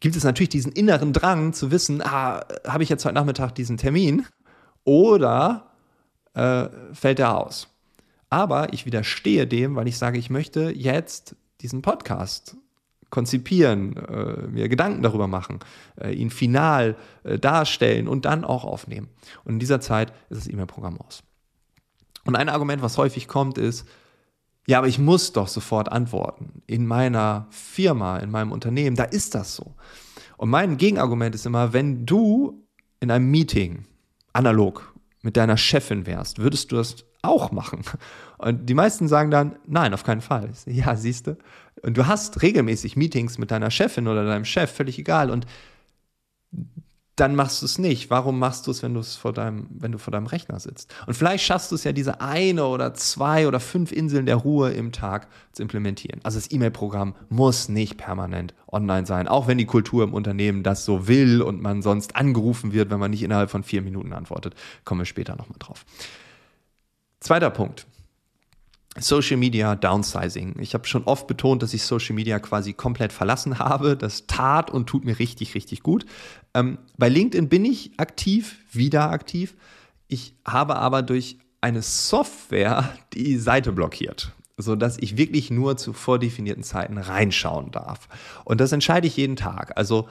gibt 0.00 0.16
es 0.16 0.24
natürlich 0.24 0.48
diesen 0.48 0.72
inneren 0.72 1.12
Drang 1.12 1.52
zu 1.52 1.70
wissen, 1.70 2.02
ah, 2.02 2.44
habe 2.66 2.82
ich 2.82 2.88
jetzt 2.88 3.04
heute 3.04 3.14
Nachmittag 3.14 3.54
diesen 3.54 3.76
Termin 3.76 4.26
oder 4.84 5.72
äh, 6.34 6.68
fällt 6.92 7.18
er 7.20 7.38
aus? 7.38 7.68
Aber 8.30 8.72
ich 8.72 8.86
widerstehe 8.86 9.46
dem, 9.46 9.76
weil 9.76 9.88
ich 9.88 9.98
sage, 9.98 10.18
ich 10.18 10.30
möchte 10.30 10.70
jetzt 10.70 11.36
diesen 11.60 11.82
Podcast 11.82 12.56
konzipieren, 13.14 13.96
äh, 13.96 14.48
mir 14.48 14.68
Gedanken 14.68 15.02
darüber 15.02 15.28
machen, 15.28 15.60
äh, 16.00 16.12
ihn 16.12 16.30
final 16.30 16.96
äh, 17.22 17.38
darstellen 17.38 18.08
und 18.08 18.24
dann 18.24 18.44
auch 18.44 18.64
aufnehmen. 18.64 19.08
Und 19.44 19.52
in 19.52 19.58
dieser 19.60 19.80
Zeit 19.80 20.12
ist 20.30 20.40
das 20.40 20.52
E-Mail-Programm 20.52 21.00
aus. 21.00 21.22
Und 22.24 22.34
ein 22.34 22.48
Argument, 22.48 22.82
was 22.82 22.98
häufig 22.98 23.28
kommt, 23.28 23.56
ist, 23.56 23.86
ja, 24.66 24.78
aber 24.78 24.88
ich 24.88 24.98
muss 24.98 25.32
doch 25.32 25.46
sofort 25.46 25.92
antworten. 25.92 26.62
In 26.66 26.86
meiner 26.86 27.46
Firma, 27.50 28.18
in 28.18 28.32
meinem 28.32 28.50
Unternehmen, 28.50 28.96
da 28.96 29.04
ist 29.04 29.36
das 29.36 29.54
so. 29.54 29.74
Und 30.36 30.50
mein 30.50 30.76
Gegenargument 30.76 31.36
ist 31.36 31.46
immer, 31.46 31.72
wenn 31.72 32.06
du 32.06 32.66
in 32.98 33.12
einem 33.12 33.30
Meeting 33.30 33.84
analog 34.32 34.92
mit 35.22 35.36
deiner 35.36 35.56
Chefin 35.56 36.06
wärst, 36.06 36.40
würdest 36.40 36.72
du 36.72 36.76
das 36.76 36.96
auch 37.24 37.52
machen? 37.52 37.82
Und 38.38 38.66
die 38.68 38.74
meisten 38.74 39.08
sagen 39.08 39.30
dann, 39.30 39.56
nein, 39.66 39.94
auf 39.94 40.04
keinen 40.04 40.20
Fall. 40.20 40.50
Ja, 40.66 40.96
siehst 40.96 41.26
du. 41.26 41.36
Und 41.82 41.96
du 41.96 42.06
hast 42.06 42.42
regelmäßig 42.42 42.96
Meetings 42.96 43.38
mit 43.38 43.50
deiner 43.50 43.70
Chefin 43.70 44.08
oder 44.08 44.24
deinem 44.24 44.44
Chef, 44.44 44.70
völlig 44.70 44.98
egal. 44.98 45.30
Und 45.30 45.46
dann 47.16 47.36
machst 47.36 47.62
du 47.62 47.66
es 47.66 47.78
nicht. 47.78 48.10
Warum 48.10 48.38
machst 48.38 48.66
du 48.66 48.72
es, 48.72 48.82
wenn 48.82 48.94
du 48.94 49.00
es 49.00 49.14
vor 49.14 49.32
deinem, 49.32 49.68
wenn 49.70 49.92
du 49.92 49.98
vor 49.98 50.10
deinem 50.10 50.26
Rechner 50.26 50.58
sitzt? 50.58 50.92
Und 51.06 51.14
vielleicht 51.14 51.44
schaffst 51.44 51.70
du 51.70 51.76
es 51.76 51.84
ja, 51.84 51.92
diese 51.92 52.20
eine 52.20 52.66
oder 52.66 52.94
zwei 52.94 53.46
oder 53.46 53.60
fünf 53.60 53.92
Inseln 53.92 54.26
der 54.26 54.36
Ruhe 54.36 54.72
im 54.72 54.90
Tag 54.90 55.28
zu 55.52 55.62
implementieren. 55.62 56.20
Also 56.24 56.38
das 56.38 56.50
E-Mail-Programm 56.50 57.14
muss 57.28 57.68
nicht 57.68 57.98
permanent 57.98 58.54
online 58.66 59.06
sein, 59.06 59.28
auch 59.28 59.46
wenn 59.46 59.58
die 59.58 59.66
Kultur 59.66 60.02
im 60.02 60.12
Unternehmen 60.12 60.64
das 60.64 60.84
so 60.84 61.06
will 61.06 61.40
und 61.40 61.62
man 61.62 61.82
sonst 61.82 62.16
angerufen 62.16 62.72
wird, 62.72 62.90
wenn 62.90 62.98
man 62.98 63.12
nicht 63.12 63.22
innerhalb 63.22 63.50
von 63.50 63.62
vier 63.62 63.82
Minuten 63.82 64.12
antwortet. 64.12 64.54
Kommen 64.84 65.02
wir 65.02 65.06
später 65.06 65.36
nochmal 65.36 65.58
drauf. 65.60 65.84
Zweiter 67.24 67.48
Punkt. 67.48 67.86
Social 68.98 69.38
Media 69.38 69.76
Downsizing. 69.76 70.56
Ich 70.60 70.74
habe 70.74 70.86
schon 70.86 71.04
oft 71.04 71.26
betont, 71.26 71.62
dass 71.62 71.72
ich 71.72 71.82
Social 71.82 72.14
Media 72.14 72.38
quasi 72.38 72.74
komplett 72.74 73.14
verlassen 73.14 73.58
habe. 73.58 73.96
Das 73.96 74.26
tat 74.26 74.70
und 74.70 74.86
tut 74.86 75.06
mir 75.06 75.18
richtig, 75.18 75.54
richtig 75.54 75.82
gut. 75.82 76.04
Ähm, 76.52 76.76
bei 76.98 77.08
LinkedIn 77.08 77.48
bin 77.48 77.64
ich 77.64 77.92
aktiv, 77.96 78.58
wieder 78.72 79.10
aktiv. 79.10 79.56
Ich 80.06 80.34
habe 80.46 80.76
aber 80.76 81.00
durch 81.00 81.38
eine 81.62 81.80
Software 81.80 82.94
die 83.14 83.38
Seite 83.38 83.72
blockiert, 83.72 84.32
sodass 84.58 84.98
ich 84.98 85.16
wirklich 85.16 85.50
nur 85.50 85.78
zu 85.78 85.94
vordefinierten 85.94 86.62
Zeiten 86.62 86.98
reinschauen 86.98 87.70
darf. 87.70 88.06
Und 88.44 88.60
das 88.60 88.70
entscheide 88.70 89.06
ich 89.06 89.16
jeden 89.16 89.36
Tag. 89.36 89.78
Also, 89.78 90.10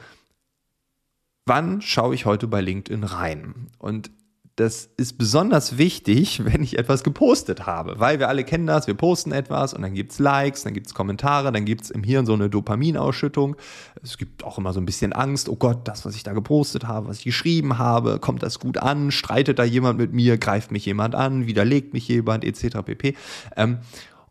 wann 1.45 1.79
schaue 1.79 2.15
ich 2.15 2.25
heute 2.25 2.47
bei 2.47 2.61
LinkedIn 2.61 3.03
rein? 3.03 3.67
Und 3.77 4.09
das 4.55 4.89
ist 4.97 5.17
besonders 5.17 5.77
wichtig, 5.77 6.45
wenn 6.45 6.61
ich 6.63 6.77
etwas 6.77 7.03
gepostet 7.03 7.65
habe, 7.65 7.99
weil 7.99 8.19
wir 8.19 8.29
alle 8.29 8.43
kennen 8.43 8.67
das, 8.67 8.87
wir 8.87 8.93
posten 8.93 9.31
etwas 9.31 9.73
und 9.73 9.81
dann 9.81 9.93
gibt 9.93 10.11
es 10.11 10.19
Likes, 10.19 10.63
dann 10.63 10.73
gibt 10.73 10.87
es 10.87 10.93
Kommentare, 10.93 11.51
dann 11.51 11.65
gibt 11.65 11.83
es 11.83 11.91
im 11.91 12.03
Hirn 12.03 12.25
so 12.25 12.33
eine 12.33 12.49
Dopaminausschüttung. 12.49 13.55
Es 14.01 14.17
gibt 14.17 14.43
auch 14.43 14.57
immer 14.57 14.73
so 14.73 14.79
ein 14.79 14.85
bisschen 14.85 15.13
Angst, 15.13 15.49
oh 15.49 15.55
Gott, 15.55 15.87
das, 15.87 16.05
was 16.05 16.15
ich 16.15 16.23
da 16.23 16.33
gepostet 16.33 16.87
habe, 16.87 17.07
was 17.07 17.19
ich 17.19 17.25
geschrieben 17.25 17.77
habe, 17.77 18.19
kommt 18.19 18.43
das 18.43 18.59
gut 18.59 18.77
an, 18.77 19.11
streitet 19.11 19.59
da 19.59 19.63
jemand 19.63 19.97
mit 19.97 20.13
mir, 20.13 20.37
greift 20.37 20.71
mich 20.71 20.85
jemand 20.85 21.15
an, 21.15 21.47
widerlegt 21.47 21.93
mich 21.93 22.07
jemand, 22.07 22.45
etc. 22.45 22.77
pp. 22.85 23.15
Ähm, 23.55 23.79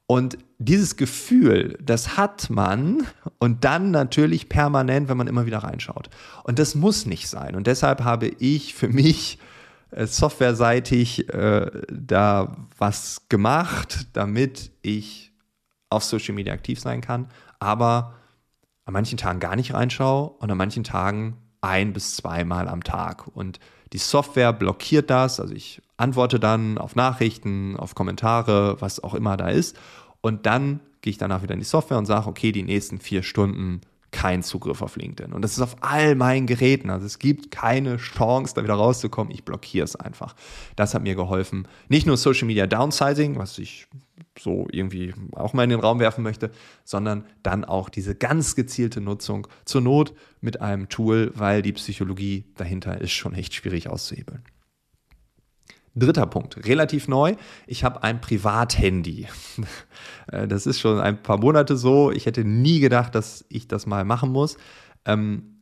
und 0.07 0.37
dieses 0.59 0.97
Gefühl, 0.97 1.79
das 1.83 2.17
hat 2.17 2.51
man 2.51 3.07
und 3.39 3.65
dann 3.65 3.91
natürlich 3.91 4.49
permanent, 4.49 5.09
wenn 5.09 5.17
man 5.17 5.27
immer 5.27 5.47
wieder 5.47 5.59
reinschaut. 5.59 6.11
Und 6.45 6.59
das 6.59 6.75
muss 6.75 7.07
nicht 7.07 7.29
sein. 7.29 7.57
Und 7.57 7.67
deshalb 7.67 8.05
habe 8.05 8.29
ich 8.29 8.75
für 8.75 8.89
mich 8.89 9.39
softwareseitig 9.95 11.29
äh, 11.29 11.71
da 11.91 12.57
was 12.79 13.29
gemacht, 13.29 14.09
damit 14.13 14.73
ich 14.83 15.33
auf 15.91 16.05
Social 16.05 16.35
Media 16.35 16.53
aktiv 16.53 16.81
sein 16.81 17.01
kann, 17.01 17.29
aber 17.59 18.15
an 18.85 18.95
manchen 18.95 19.19
Tagen 19.19 19.41
gar 19.41 19.57
nicht 19.57 19.75
reinschaue 19.75 20.31
und 20.31 20.51
an 20.51 20.57
manchen 20.57 20.85
Tagen 20.85 21.37
ein 21.61 21.93
bis 21.93 22.17
zweimal 22.17 22.69
am 22.69 22.83
Tag. 22.83 23.29
Und 23.29 23.61
die 23.93 23.99
Software 23.99 24.53
blockiert 24.53 25.11
das, 25.11 25.39
also 25.39 25.55
ich 25.55 25.83
antworte 25.97 26.41
dann 26.41 26.79
auf 26.79 26.97
Nachrichten, 26.97 27.77
auf 27.77 27.95
Kommentare, 27.95 28.81
was 28.81 29.03
auch 29.03 29.15
immer 29.15 29.37
da 29.37 29.49
ist. 29.49 29.79
Und 30.21 30.47
dann 30.47 30.81
gehe 31.03 31.13
ich 31.13 31.19
danach 31.19 31.43
wieder 31.43 31.55
in 31.55 31.61
die 31.61 31.67
Software 31.67 31.99
und 31.99 32.07
sage, 32.07 32.27
okay, 32.27 32.53
die 32.53 32.63
nächsten 32.63 32.99
vier 32.99 33.23
Stunden 33.23 33.83
kein 34.13 34.43
Zugriff 34.43 34.83
auf 34.83 34.97
LinkedIn. 34.97 35.33
Und 35.33 35.43
das 35.43 35.53
ist 35.53 35.61
auf 35.61 35.77
all 35.81 36.15
meinen 36.15 36.47
Geräten. 36.47 36.91
Also 36.91 37.07
es 37.07 37.19
gibt 37.19 37.51
keine 37.51 37.97
Chance, 37.97 38.55
da 38.55 38.63
wieder 38.63 38.75
rauszukommen. 38.75 39.33
Ich 39.33 39.45
blockiere 39.45 39.85
es 39.85 39.97
einfach. 39.97 40.37
Das 40.77 40.95
hat 40.95 41.03
mir 41.03 41.17
geholfen. 41.17 41.67
Nicht 41.89 42.07
nur 42.07 42.17
Social 42.17 42.47
Media 42.47 42.67
Downsizing, 42.67 43.39
was 43.39 43.59
ich 43.59 43.89
so 44.39 44.67
irgendwie 44.71 45.15
auch 45.33 45.53
mal 45.53 45.65
in 45.65 45.71
den 45.71 45.81
Raum 45.81 45.99
werfen 45.99 46.23
möchte, 46.23 46.51
sondern 46.85 47.25
dann 47.43 47.65
auch 47.65 47.89
diese 47.89 48.15
ganz 48.15 48.55
gezielte 48.55 49.01
Nutzung 49.01 49.49
zur 49.65 49.81
Not 49.81 50.15
mit 50.41 50.61
einem 50.61 50.89
Tool, 50.89 51.33
weil 51.35 51.63
die 51.63 51.73
Psychologie 51.73 52.45
dahinter 52.57 53.01
ist 53.01 53.13
schon 53.13 53.35
echt 53.35 53.55
schwierig 53.55 53.89
auszuhebeln. 53.89 54.43
Dritter 55.95 56.27
Punkt, 56.27 56.65
relativ 56.67 57.07
neu. 57.07 57.35
Ich 57.67 57.85
habe 57.85 58.03
ein 58.03 58.21
Privathandy. 58.21 59.29
Äh, 60.31 60.47
das 60.47 60.67
ist 60.67 60.79
schon 60.79 61.01
ein 61.01 61.21
paar 61.21 61.39
Monate 61.39 61.77
so. 61.77 62.13
Ich 62.13 62.27
hätte 62.27 62.45
nie 62.45 62.79
gedacht, 62.79 63.17
dass 63.17 63.45
ich 63.49 63.67
das 63.67 63.87
mal 63.87 64.05
machen 64.05 64.31
muss. 64.31 64.57
Ähm, 65.05 65.53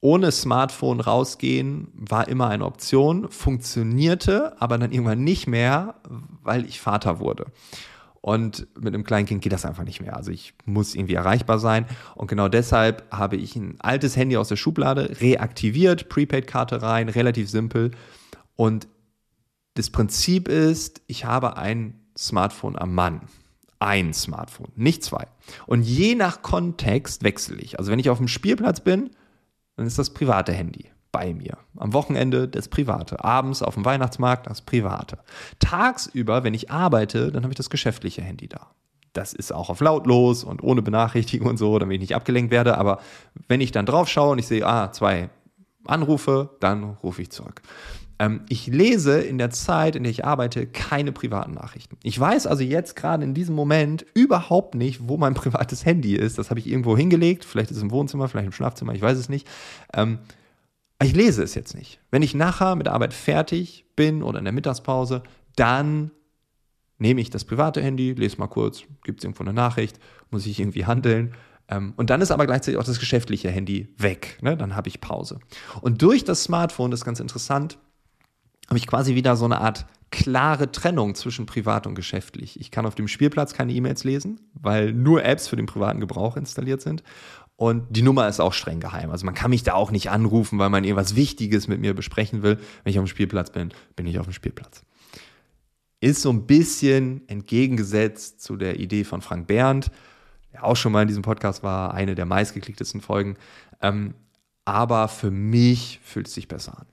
ohne 0.00 0.30
Smartphone 0.30 1.00
rausgehen 1.00 1.88
war 1.94 2.28
immer 2.28 2.48
eine 2.48 2.64
Option, 2.64 3.28
funktionierte 3.30 4.54
aber 4.60 4.78
dann 4.78 4.92
irgendwann 4.92 5.24
nicht 5.24 5.48
mehr, 5.48 5.96
weil 6.42 6.64
ich 6.64 6.80
Vater 6.80 7.18
wurde. 7.18 7.46
Und 8.20 8.66
mit 8.78 8.94
einem 8.94 9.04
kleinen 9.04 9.26
Kind 9.26 9.42
geht 9.42 9.52
das 9.52 9.64
einfach 9.64 9.84
nicht 9.84 10.00
mehr. 10.00 10.16
Also 10.16 10.30
ich 10.30 10.54
muss 10.64 10.94
irgendwie 10.94 11.14
erreichbar 11.14 11.58
sein. 11.58 11.86
Und 12.14 12.26
genau 12.26 12.48
deshalb 12.48 13.04
habe 13.10 13.36
ich 13.36 13.56
ein 13.56 13.76
altes 13.80 14.16
Handy 14.16 14.36
aus 14.36 14.48
der 14.48 14.56
Schublade 14.56 15.20
reaktiviert, 15.20 16.08
Prepaid-Karte 16.08 16.82
rein, 16.82 17.08
relativ 17.08 17.50
simpel. 17.50 17.90
Und 18.56 18.86
das 19.74 19.90
Prinzip 19.90 20.48
ist, 20.48 21.02
ich 21.06 21.24
habe 21.24 21.56
ein 21.56 22.00
Smartphone 22.16 22.76
am 22.76 22.94
Mann. 22.94 23.22
Ein 23.80 24.14
Smartphone, 24.14 24.70
nicht 24.76 25.04
zwei. 25.04 25.26
Und 25.66 25.82
je 25.82 26.14
nach 26.14 26.42
Kontext 26.42 27.22
wechsle 27.22 27.56
ich. 27.56 27.78
Also 27.78 27.90
wenn 27.90 27.98
ich 27.98 28.08
auf 28.08 28.18
dem 28.18 28.28
Spielplatz 28.28 28.80
bin, 28.80 29.10
dann 29.76 29.86
ist 29.86 29.98
das 29.98 30.10
private 30.10 30.52
Handy 30.52 30.86
bei 31.12 31.34
mir. 31.34 31.58
Am 31.76 31.92
Wochenende 31.92 32.48
das 32.48 32.68
private. 32.68 33.22
Abends 33.22 33.62
auf 33.62 33.74
dem 33.74 33.84
Weihnachtsmarkt 33.84 34.46
das 34.46 34.62
private. 34.62 35.18
Tagsüber, 35.58 36.44
wenn 36.44 36.54
ich 36.54 36.70
arbeite, 36.70 37.30
dann 37.30 37.42
habe 37.42 37.52
ich 37.52 37.56
das 37.56 37.68
geschäftliche 37.68 38.22
Handy 38.22 38.48
da. 38.48 38.70
Das 39.12 39.32
ist 39.32 39.52
auch 39.52 39.70
auf 39.70 39.80
lautlos 39.80 40.44
und 40.44 40.62
ohne 40.62 40.82
Benachrichtigung 40.82 41.48
und 41.48 41.56
so, 41.56 41.78
damit 41.78 41.94
ich 41.96 42.00
nicht 42.00 42.16
abgelenkt 42.16 42.50
werde. 42.50 42.78
Aber 42.78 43.00
wenn 43.48 43.60
ich 43.60 43.70
dann 43.70 43.86
drauf 43.86 44.08
schaue 44.08 44.32
und 44.32 44.38
ich 44.38 44.46
sehe, 44.46 44.66
ah, 44.66 44.90
zwei 44.92 45.30
Anrufe, 45.84 46.56
dann 46.60 46.96
rufe 47.02 47.22
ich 47.22 47.30
zurück. 47.30 47.62
Ähm, 48.18 48.42
ich 48.48 48.66
lese 48.66 49.20
in 49.20 49.38
der 49.38 49.50
Zeit, 49.50 49.96
in 49.96 50.04
der 50.04 50.10
ich 50.10 50.24
arbeite, 50.24 50.66
keine 50.66 51.12
privaten 51.12 51.52
Nachrichten. 51.52 51.96
Ich 52.02 52.18
weiß 52.18 52.46
also 52.46 52.62
jetzt 52.62 52.96
gerade 52.96 53.24
in 53.24 53.34
diesem 53.34 53.54
Moment 53.54 54.06
überhaupt 54.14 54.74
nicht, 54.74 55.08
wo 55.08 55.16
mein 55.16 55.34
privates 55.34 55.84
Handy 55.84 56.14
ist. 56.14 56.38
Das 56.38 56.50
habe 56.50 56.60
ich 56.60 56.66
irgendwo 56.66 56.96
hingelegt. 56.96 57.44
Vielleicht 57.44 57.70
ist 57.70 57.78
es 57.78 57.82
im 57.82 57.90
Wohnzimmer, 57.90 58.28
vielleicht 58.28 58.46
im 58.46 58.52
Schlafzimmer, 58.52 58.94
ich 58.94 59.02
weiß 59.02 59.18
es 59.18 59.28
nicht. 59.28 59.48
Ähm, 59.92 60.18
ich 61.02 61.14
lese 61.14 61.42
es 61.42 61.54
jetzt 61.54 61.74
nicht. 61.74 62.00
Wenn 62.10 62.22
ich 62.22 62.34
nachher 62.34 62.76
mit 62.76 62.86
der 62.86 62.94
Arbeit 62.94 63.12
fertig 63.12 63.84
bin 63.96 64.22
oder 64.22 64.38
in 64.38 64.44
der 64.44 64.54
Mittagspause, 64.54 65.22
dann 65.56 66.12
nehme 66.98 67.20
ich 67.20 67.30
das 67.30 67.44
private 67.44 67.82
Handy, 67.82 68.12
lese 68.12 68.38
mal 68.38 68.46
kurz, 68.46 68.84
gibt 69.02 69.20
es 69.20 69.24
irgendwo 69.24 69.42
eine 69.42 69.52
Nachricht, 69.52 69.98
muss 70.30 70.46
ich 70.46 70.60
irgendwie 70.60 70.86
handeln. 70.86 71.34
Ähm, 71.68 71.94
und 71.96 72.10
dann 72.10 72.20
ist 72.20 72.30
aber 72.30 72.46
gleichzeitig 72.46 72.78
auch 72.78 72.84
das 72.84 73.00
geschäftliche 73.00 73.50
Handy 73.50 73.88
weg. 73.98 74.38
Ne? 74.40 74.56
Dann 74.56 74.76
habe 74.76 74.88
ich 74.88 75.00
Pause. 75.00 75.40
Und 75.80 76.02
durch 76.02 76.24
das 76.24 76.44
Smartphone, 76.44 76.90
das 76.90 77.00
ist 77.00 77.04
ganz 77.04 77.20
interessant, 77.20 77.78
habe 78.68 78.78
ich 78.78 78.86
quasi 78.86 79.14
wieder 79.14 79.36
so 79.36 79.44
eine 79.44 79.60
Art 79.60 79.86
klare 80.10 80.70
Trennung 80.70 81.14
zwischen 81.16 81.44
privat 81.44 81.86
und 81.86 81.96
geschäftlich. 81.96 82.60
Ich 82.60 82.70
kann 82.70 82.86
auf 82.86 82.94
dem 82.94 83.08
Spielplatz 83.08 83.52
keine 83.52 83.72
E-Mails 83.72 84.04
lesen, 84.04 84.40
weil 84.54 84.92
nur 84.92 85.24
Apps 85.24 85.48
für 85.48 85.56
den 85.56 85.66
privaten 85.66 85.98
Gebrauch 86.00 86.36
installiert 86.36 86.82
sind. 86.82 87.02
Und 87.56 87.84
die 87.90 88.02
Nummer 88.02 88.28
ist 88.28 88.40
auch 88.40 88.52
streng 88.52 88.80
geheim. 88.80 89.10
Also 89.10 89.26
man 89.26 89.34
kann 89.34 89.50
mich 89.50 89.62
da 89.62 89.74
auch 89.74 89.90
nicht 89.90 90.10
anrufen, 90.10 90.58
weil 90.58 90.70
man 90.70 90.84
irgendwas 90.84 91.16
Wichtiges 91.16 91.68
mit 91.68 91.80
mir 91.80 91.94
besprechen 91.94 92.42
will. 92.42 92.58
Wenn 92.82 92.90
ich 92.90 92.98
auf 92.98 93.04
dem 93.04 93.08
Spielplatz 93.08 93.50
bin, 93.50 93.72
bin 93.96 94.06
ich 94.06 94.18
auf 94.18 94.26
dem 94.26 94.32
Spielplatz. 94.32 94.84
Ist 96.00 96.22
so 96.22 96.30
ein 96.30 96.46
bisschen 96.46 97.28
entgegengesetzt 97.28 98.40
zu 98.40 98.56
der 98.56 98.78
Idee 98.78 99.04
von 99.04 99.20
Frank 99.20 99.46
Berndt, 99.46 99.90
der 100.52 100.64
auch 100.64 100.76
schon 100.76 100.92
mal 100.92 101.02
in 101.02 101.08
diesem 101.08 101.22
Podcast 101.22 101.62
war, 101.62 101.94
eine 101.94 102.14
der 102.14 102.26
meistgeklicktesten 102.26 103.00
Folgen. 103.00 103.36
Ähm, 103.80 104.14
aber 104.64 105.08
für 105.08 105.30
mich 105.30 106.00
fühlt 106.02 106.26
es 106.26 106.34
sich 106.34 106.48
besser 106.48 106.78
an. 106.78 106.86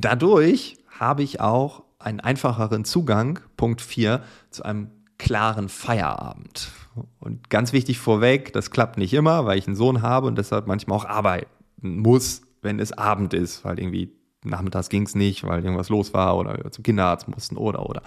Dadurch 0.00 0.76
habe 0.98 1.22
ich 1.22 1.40
auch 1.40 1.82
einen 1.98 2.20
einfacheren 2.20 2.84
Zugang, 2.84 3.40
Punkt 3.56 3.82
4, 3.82 4.22
zu 4.50 4.62
einem 4.64 4.90
klaren 5.18 5.68
Feierabend. 5.68 6.70
Und 7.18 7.50
ganz 7.50 7.72
wichtig 7.72 7.98
vorweg, 7.98 8.52
das 8.52 8.70
klappt 8.70 8.96
nicht 8.96 9.12
immer, 9.12 9.44
weil 9.46 9.58
ich 9.58 9.66
einen 9.66 9.76
Sohn 9.76 10.02
habe 10.02 10.26
und 10.26 10.38
deshalb 10.38 10.66
manchmal 10.66 10.98
auch 10.98 11.04
arbeiten 11.04 11.46
muss, 11.80 12.42
wenn 12.62 12.80
es 12.80 12.92
Abend 12.92 13.34
ist, 13.34 13.64
weil 13.64 13.78
irgendwie 13.78 14.12
nachmittags 14.42 14.88
ging 14.88 15.02
es 15.02 15.14
nicht, 15.14 15.46
weil 15.46 15.62
irgendwas 15.62 15.90
los 15.90 16.14
war 16.14 16.36
oder 16.36 16.56
wir 16.56 16.70
zum 16.72 16.82
Kinderarzt 16.82 17.28
mussten 17.28 17.56
oder 17.56 17.88
oder. 17.88 18.02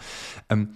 Ähm, 0.49 0.69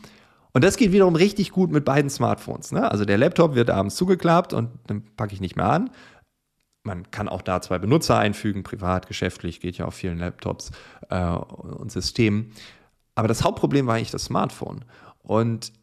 und 0.54 0.64
das 0.64 0.78
geht 0.78 0.92
wiederum 0.92 1.16
richtig 1.16 1.52
gut 1.52 1.72
mit 1.72 1.86
beiden 1.86 2.10
Smartphones. 2.10 2.72
Ne? 2.72 2.90
Also 2.90 3.06
der 3.06 3.18
Laptop 3.18 3.56
wird 3.56 3.70
abends 3.70 3.96
zugeklappt 3.96 4.54
und 4.54 4.70
dann 4.88 5.04
packe 5.16 5.34
ich 5.34 5.42
nicht 5.42 5.56
mehr 5.56 5.70
an. 5.70 5.90
Man 6.88 7.12
kann 7.12 7.28
auch 7.28 7.42
da 7.42 7.62
zwei 7.62 7.78
Benutzer 7.78 8.18
einfügen, 8.18 8.64
privat, 8.64 9.08
geschäftlich, 9.08 9.60
geht 9.60 9.78
ja 9.78 9.86
auf 9.86 9.94
vielen 9.94 10.18
Laptops 10.18 10.72
äh, 11.10 11.24
und 11.26 11.92
Systemen. 11.92 12.54
Aber 13.14 13.28
das 13.28 13.44
Hauptproblem 13.44 13.88
war 13.88 13.96
eigentlich 13.96 14.12
das 14.12 14.26
Smartphone. 14.26 14.86
Und 15.22 15.74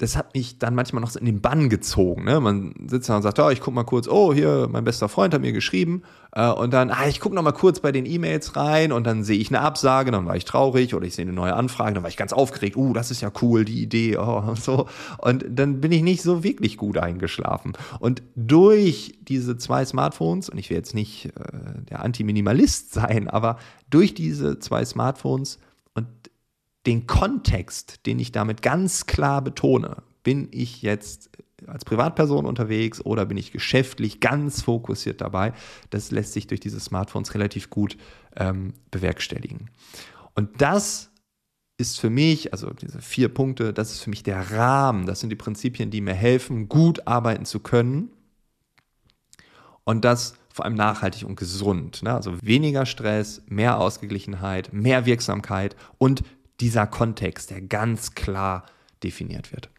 das 0.00 0.16
hat 0.16 0.32
mich 0.34 0.58
dann 0.58 0.74
manchmal 0.74 1.02
noch 1.02 1.14
in 1.14 1.26
den 1.26 1.42
Bann 1.42 1.68
gezogen. 1.68 2.24
Ne? 2.24 2.40
Man 2.40 2.72
sitzt 2.88 3.10
da 3.10 3.16
und 3.16 3.22
sagt, 3.22 3.38
oh, 3.38 3.50
ich 3.50 3.60
guck 3.60 3.74
mal 3.74 3.84
kurz, 3.84 4.08
oh, 4.08 4.32
hier, 4.32 4.66
mein 4.70 4.82
bester 4.82 5.10
Freund 5.10 5.34
hat 5.34 5.42
mir 5.42 5.52
geschrieben. 5.52 6.04
Äh, 6.32 6.48
und 6.48 6.72
dann, 6.72 6.90
ah, 6.90 7.06
ich 7.06 7.20
guck 7.20 7.34
noch 7.34 7.42
mal 7.42 7.52
kurz 7.52 7.80
bei 7.80 7.92
den 7.92 8.06
E-Mails 8.06 8.56
rein 8.56 8.92
und 8.92 9.06
dann 9.06 9.24
sehe 9.24 9.38
ich 9.38 9.50
eine 9.50 9.60
Absage, 9.60 10.10
dann 10.10 10.24
war 10.24 10.36
ich 10.36 10.46
traurig 10.46 10.94
oder 10.94 11.06
ich 11.06 11.14
sehe 11.14 11.26
eine 11.26 11.34
neue 11.34 11.54
Anfrage, 11.54 11.92
dann 11.92 12.02
war 12.02 12.08
ich 12.08 12.16
ganz 12.16 12.32
aufgeregt, 12.32 12.78
uh, 12.78 12.94
das 12.94 13.10
ist 13.10 13.20
ja 13.20 13.30
cool, 13.42 13.66
die 13.66 13.82
Idee, 13.82 14.16
oh, 14.16 14.42
und 14.48 14.58
so. 14.62 14.86
Und 15.18 15.44
dann 15.50 15.82
bin 15.82 15.92
ich 15.92 16.00
nicht 16.00 16.22
so 16.22 16.42
wirklich 16.42 16.78
gut 16.78 16.96
eingeschlafen. 16.96 17.74
Und 17.98 18.22
durch 18.34 19.18
diese 19.20 19.58
zwei 19.58 19.84
Smartphones, 19.84 20.48
und 20.48 20.56
ich 20.56 20.70
will 20.70 20.78
jetzt 20.78 20.94
nicht 20.94 21.26
äh, 21.26 21.82
der 21.90 22.02
Anti-Minimalist 22.02 22.94
sein, 22.94 23.28
aber 23.28 23.58
durch 23.90 24.14
diese 24.14 24.58
zwei 24.60 24.82
Smartphones 24.82 25.58
den 26.86 27.06
Kontext, 27.06 28.06
den 28.06 28.18
ich 28.18 28.32
damit 28.32 28.62
ganz 28.62 29.06
klar 29.06 29.42
betone, 29.42 30.02
bin 30.22 30.48
ich 30.50 30.82
jetzt 30.82 31.30
als 31.66 31.84
Privatperson 31.84 32.46
unterwegs 32.46 33.00
oder 33.04 33.26
bin 33.26 33.36
ich 33.36 33.52
geschäftlich 33.52 34.20
ganz 34.20 34.62
fokussiert 34.62 35.20
dabei, 35.20 35.52
das 35.90 36.10
lässt 36.10 36.32
sich 36.32 36.46
durch 36.46 36.60
diese 36.60 36.80
Smartphones 36.80 37.34
relativ 37.34 37.70
gut 37.70 37.96
ähm, 38.36 38.72
bewerkstelligen. 38.90 39.70
Und 40.34 40.60
das 40.62 41.10
ist 41.76 42.00
für 42.00 42.10
mich, 42.10 42.52
also 42.52 42.70
diese 42.70 43.00
vier 43.00 43.28
Punkte, 43.28 43.72
das 43.72 43.92
ist 43.92 44.00
für 44.02 44.10
mich 44.10 44.22
der 44.22 44.52
Rahmen, 44.52 45.06
das 45.06 45.20
sind 45.20 45.30
die 45.30 45.36
Prinzipien, 45.36 45.90
die 45.90 46.00
mir 46.00 46.14
helfen, 46.14 46.68
gut 46.68 47.06
arbeiten 47.06 47.44
zu 47.44 47.60
können. 47.60 48.10
Und 49.84 50.04
das 50.04 50.34
vor 50.52 50.64
allem 50.64 50.74
nachhaltig 50.74 51.26
und 51.26 51.36
gesund. 51.36 52.02
Ne? 52.02 52.12
Also 52.12 52.36
weniger 52.42 52.84
Stress, 52.84 53.42
mehr 53.46 53.78
Ausgeglichenheit, 53.78 54.72
mehr 54.72 55.06
Wirksamkeit 55.06 55.74
und 55.96 56.22
dieser 56.60 56.86
Kontext, 56.86 57.50
der 57.50 57.60
ganz 57.60 58.14
klar 58.14 58.66
definiert 59.02 59.52
wird. 59.52 59.70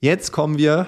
Jetzt 0.00 0.32
kommen 0.32 0.58
wir 0.58 0.86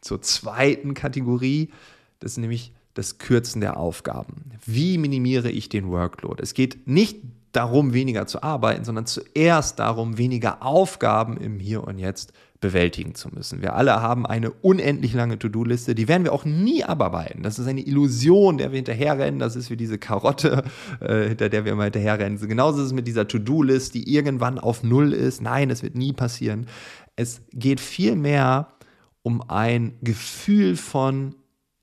zur 0.00 0.22
zweiten 0.22 0.94
Kategorie. 0.94 1.70
Das 2.18 2.32
ist 2.32 2.38
nämlich 2.38 2.72
das 2.94 3.18
Kürzen 3.18 3.60
der 3.60 3.76
Aufgaben. 3.76 4.52
Wie 4.64 4.98
minimiere 4.98 5.50
ich 5.50 5.68
den 5.68 5.88
Workload? 5.90 6.42
Es 6.42 6.54
geht 6.54 6.86
nicht 6.86 7.18
darum, 7.52 7.92
weniger 7.92 8.26
zu 8.26 8.42
arbeiten, 8.42 8.84
sondern 8.84 9.06
zuerst 9.06 9.78
darum, 9.78 10.18
weniger 10.18 10.62
Aufgaben 10.62 11.36
im 11.36 11.58
Hier 11.58 11.84
und 11.84 11.98
Jetzt 11.98 12.32
bewältigen 12.60 13.14
zu 13.14 13.28
müssen. 13.30 13.62
Wir 13.62 13.74
alle 13.74 14.02
haben 14.02 14.26
eine 14.26 14.50
unendlich 14.50 15.14
lange 15.14 15.38
To-Do-Liste, 15.38 15.94
die 15.94 16.08
werden 16.08 16.24
wir 16.24 16.32
auch 16.32 16.44
nie 16.44 16.84
abarbeiten. 16.84 17.42
Das 17.42 17.58
ist 17.58 17.66
eine 17.66 17.80
Illusion, 17.80 18.58
der 18.58 18.70
wir 18.70 18.76
hinterherrennen. 18.76 19.40
Das 19.40 19.56
ist 19.56 19.70
wie 19.70 19.76
diese 19.76 19.98
Karotte, 19.98 20.64
äh, 21.00 21.28
hinter 21.28 21.48
der 21.48 21.64
wir 21.64 21.72
immer 21.72 21.84
hinterherrennen. 21.84 22.38
Genauso 22.38 22.80
ist 22.80 22.88
es 22.88 22.92
mit 22.92 23.06
dieser 23.06 23.26
To-Do-List, 23.26 23.94
die 23.94 24.12
irgendwann 24.12 24.58
auf 24.58 24.82
Null 24.82 25.12
ist. 25.12 25.40
Nein, 25.40 25.70
es 25.70 25.82
wird 25.82 25.94
nie 25.94 26.12
passieren. 26.12 26.66
Es 27.16 27.42
geht 27.52 27.80
vielmehr 27.80 28.68
um 29.22 29.42
ein 29.48 29.96
Gefühl 30.02 30.76
von, 30.76 31.34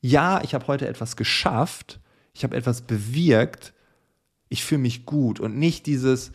ja, 0.01 0.41
ich 0.43 0.53
habe 0.53 0.67
heute 0.67 0.88
etwas 0.88 1.15
geschafft, 1.15 2.00
ich 2.34 2.43
habe 2.43 2.55
etwas 2.55 2.81
bewirkt, 2.81 3.74
ich 4.50 4.63
fühle 4.63 4.81
mich 4.81 5.05
gut 5.05 5.39
und 5.39 5.57
nicht 5.57 5.88
dieses, 5.88 6.31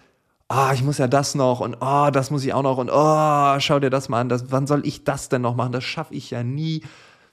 ah, 0.49 0.72
ich 0.72 0.82
muss 0.82 0.99
ja 0.99 1.08
das 1.08 1.34
noch 1.34 1.61
und 1.61 1.76
oh, 1.80 2.11
das 2.12 2.30
muss 2.30 2.44
ich 2.44 2.52
auch 2.52 2.62
noch 2.62 2.78
und 2.78 2.90
oh, 2.92 3.61
schau 3.61 3.80
dir 3.80 3.90
das 3.90 4.08
mal 4.08 4.20
an, 4.20 4.28
das, 4.28 4.50
wann 4.50 4.66
soll 4.66 4.87
ich 4.87 5.04
das 5.04 5.28
denn 5.28 5.42
noch 5.42 5.56
machen? 5.56 5.72
Das 5.72 5.84
schaffe 5.84 6.14
ich 6.14 6.30
ja 6.30 6.42
nie. 6.42 6.82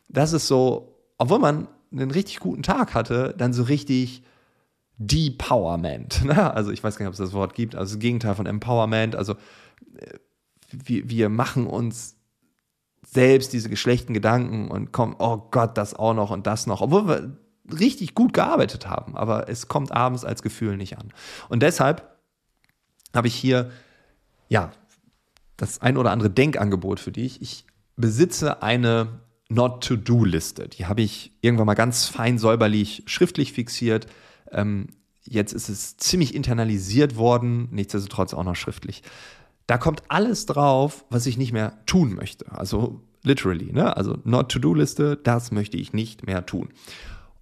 Das 0.08 0.34
ist 0.34 0.48
so, 0.48 0.96
obwohl 1.18 1.40
man 1.40 1.68
einen 1.92 2.12
richtig 2.12 2.40
guten 2.40 2.64
Tag 2.64 2.94
hatte, 2.94 3.34
dann 3.38 3.54
so 3.54 3.64
richtig 3.64 4.24
Depowerment. 4.98 6.26
Ne? 6.26 6.54
Also 6.54 6.72
ich 6.72 6.84
weiß 6.84 6.98
gar 6.98 7.06
nicht, 7.06 7.10
ob 7.10 7.14
es 7.14 7.20
das 7.20 7.34
Wort 7.34 7.56
gibt, 7.56 7.76
also 7.76 7.96
das 7.96 8.00
Gegenteil 8.00 8.36
von 8.36 8.46
Empowerment. 8.46 9.16
Also 9.16 9.34
äh, 9.96 10.18
wir, 10.72 11.10
wir 11.10 11.30
machen 11.30 11.68
uns 11.68 12.18
selbst 13.06 13.54
diese 13.54 13.70
geschlechten 13.70 14.14
Gedanken 14.14 14.70
und 14.70 14.92
kommen, 14.92 15.16
oh 15.18 15.48
Gott, 15.52 15.78
das 15.78 15.94
auch 15.94 16.14
noch 16.14 16.32
und 16.32 16.46
das 16.46 16.68
noch, 16.68 16.82
obwohl 16.82 17.08
wir 17.08 17.38
richtig 17.80 18.16
gut 18.16 18.34
gearbeitet 18.34 18.88
haben, 18.88 19.16
aber 19.16 19.50
es 19.50 19.68
kommt 19.68 19.92
abends 19.92 20.26
als 20.26 20.42
Gefühl 20.42 20.78
nicht 20.78 20.98
an. 20.98 21.14
Und 21.50 21.64
deshalb 21.64 22.09
habe 23.14 23.28
ich 23.28 23.36
hier, 23.36 23.72
ja, 24.48 24.72
das 25.58 25.82
ein 25.82 25.98
oder 25.98 26.12
andere 26.12 26.30
Denkangebot 26.30 27.00
für 27.00 27.12
dich. 27.12 27.42
Ich 27.42 27.66
besitze 27.96 28.62
eine 28.64 29.20
Not-to-Do-Liste. 29.50 30.70
Die 30.70 30.86
habe 30.86 31.02
ich 31.02 31.32
irgendwann 31.42 31.66
mal 31.66 31.74
ganz 31.74 32.06
fein 32.06 32.38
säuberlich 32.38 33.04
schriftlich 33.08 33.52
fixiert. 33.54 34.08
Ähm, 34.52 34.88
jetzt 35.24 35.54
ist 35.54 35.70
es 35.70 35.98
ziemlich 35.98 36.36
internalisiert 36.36 37.18
worden, 37.18 37.68
nichtsdestotrotz 37.72 38.34
auch 38.34 38.44
noch 38.44 38.56
schriftlich. 38.56 39.04
Da 39.68 39.78
kommt 39.78 40.04
alles 40.08 40.46
drauf, 40.46 41.06
was 41.10 41.26
ich 41.26 41.38
nicht 41.38 41.52
mehr 41.52 41.84
tun 41.86 42.14
möchte. 42.14 42.52
Also 42.52 43.02
literally, 43.24 43.72
ne? 43.72 43.96
Also 43.96 44.18
Not-to-Do-Liste, 44.24 45.18
das 45.18 45.52
möchte 45.52 45.78
ich 45.78 45.94
nicht 45.94 46.26
mehr 46.26 46.46
tun. 46.46 46.70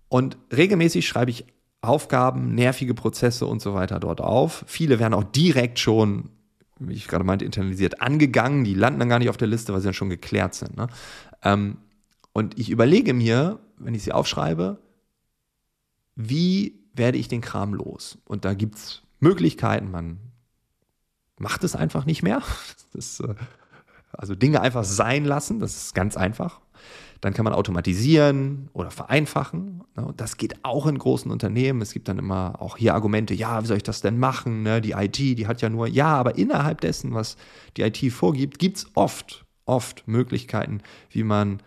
Und 0.10 0.38
regelmäßig 0.56 1.08
schreibe 1.08 1.32
ich 1.32 1.46
Aufgaben, 1.82 2.56
nervige 2.56 2.94
Prozesse 2.94 3.46
und 3.46 3.62
so 3.62 3.74
weiter 3.74 4.00
dort 4.00 4.22
auf. 4.22 4.64
Viele 4.68 5.00
werden 5.00 5.14
auch 5.14 5.24
direkt 5.24 5.80
schon, 5.80 6.30
wie 6.80 6.94
ich 6.94 7.08
gerade 7.08 7.24
meinte, 7.24 7.46
internalisiert 7.46 8.02
angegangen. 8.02 8.64
Die 8.64 8.74
landen 8.74 9.00
dann 9.00 9.10
gar 9.10 9.20
nicht 9.20 9.30
auf 9.30 9.38
der 9.38 9.48
Liste, 9.48 9.74
weil 9.74 9.82
sie 9.82 9.88
dann 9.88 9.94
schon 9.94 10.10
geklärt 10.10 10.56
sind. 10.56 10.76
Ne? 10.76 10.88
Ähm, 11.44 11.78
und 12.34 12.60
ich 12.60 12.70
überlege 12.70 13.14
mir, 13.14 13.60
wenn 13.78 13.96
ich 13.96 14.04
sie 14.04 14.12
aufschreibe, 14.12 14.80
wie 16.16 16.80
werde 16.94 17.18
ich 17.18 17.28
den 17.28 17.42
Kram 17.42 17.74
los? 17.74 18.18
Und 18.26 18.44
da 18.44 18.54
gibt 18.54 18.76
es 18.76 19.04
Möglichkeiten, 19.20 19.92
man 19.92 20.20
macht 21.38 21.64
es 21.64 21.76
einfach 21.76 22.06
nicht 22.06 22.24
mehr. 22.24 22.42
Das, 22.94 23.20
äh, 23.20 23.36
also 24.18 24.36
Dinge 24.36 24.62
einfach 24.62 24.84
sein 24.84 25.26
lassen, 25.26 25.60
das 25.60 25.78
ist 25.78 25.96
ganz 25.96 26.18
einfach. 26.18 26.60
Dann 27.22 27.34
kann 27.34 27.46
man 27.46 27.54
automatisieren 27.54 28.70
oder 28.74 28.92
vereinfachen. 28.92 29.84
Ne? 29.96 30.14
Das 30.18 30.38
geht 30.38 30.64
auch 30.64 30.86
in 30.86 30.98
großen 30.98 31.32
Unternehmen. 31.32 31.82
Es 31.82 31.94
gibt 31.94 32.08
dann 32.08 32.20
immer 32.20 32.62
auch 32.62 32.78
hier 32.78 32.94
Argumente, 32.94 33.34
ja, 33.34 33.64
wie 33.64 33.68
soll 33.68 33.78
ich 33.78 33.84
das 33.84 34.02
denn 34.02 34.20
machen? 34.20 34.62
Ne? 34.62 34.82
Die 34.82 34.92
IT, 34.92 35.18
die 35.18 35.48
hat 35.48 35.62
ja 35.62 35.70
nur, 35.70 35.88
ja, 35.88 36.16
aber 36.16 36.38
innerhalb 36.38 36.82
dessen, 36.82 37.14
was 37.14 37.38
die 37.76 37.82
IT 37.82 38.14
vorgibt, 38.14 38.60
gibt 38.60 38.78
es 38.78 38.88
oft, 38.94 39.46
oft 39.66 40.08
Möglichkeiten, 40.08 40.82
wie 41.10 41.24
man 41.24 41.62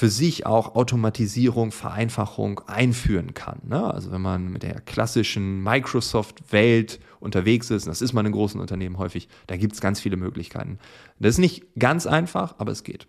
für 0.00 0.08
sich 0.08 0.46
auch 0.46 0.76
Automatisierung, 0.76 1.72
Vereinfachung 1.72 2.60
einführen 2.60 3.34
kann. 3.34 3.60
Ne? 3.68 3.92
Also 3.92 4.10
wenn 4.10 4.22
man 4.22 4.48
mit 4.48 4.62
der 4.62 4.80
klassischen 4.80 5.62
Microsoft-Welt 5.62 7.00
unterwegs 7.20 7.68
ist, 7.68 7.86
das 7.86 8.00
ist 8.00 8.14
man 8.14 8.24
in 8.24 8.32
großen 8.32 8.58
Unternehmen 8.58 8.96
häufig, 8.96 9.28
da 9.46 9.58
gibt 9.58 9.74
es 9.74 9.82
ganz 9.82 10.00
viele 10.00 10.16
Möglichkeiten. 10.16 10.78
Das 11.18 11.34
ist 11.34 11.38
nicht 11.38 11.66
ganz 11.78 12.06
einfach, 12.06 12.54
aber 12.56 12.72
es 12.72 12.82
geht. 12.82 13.08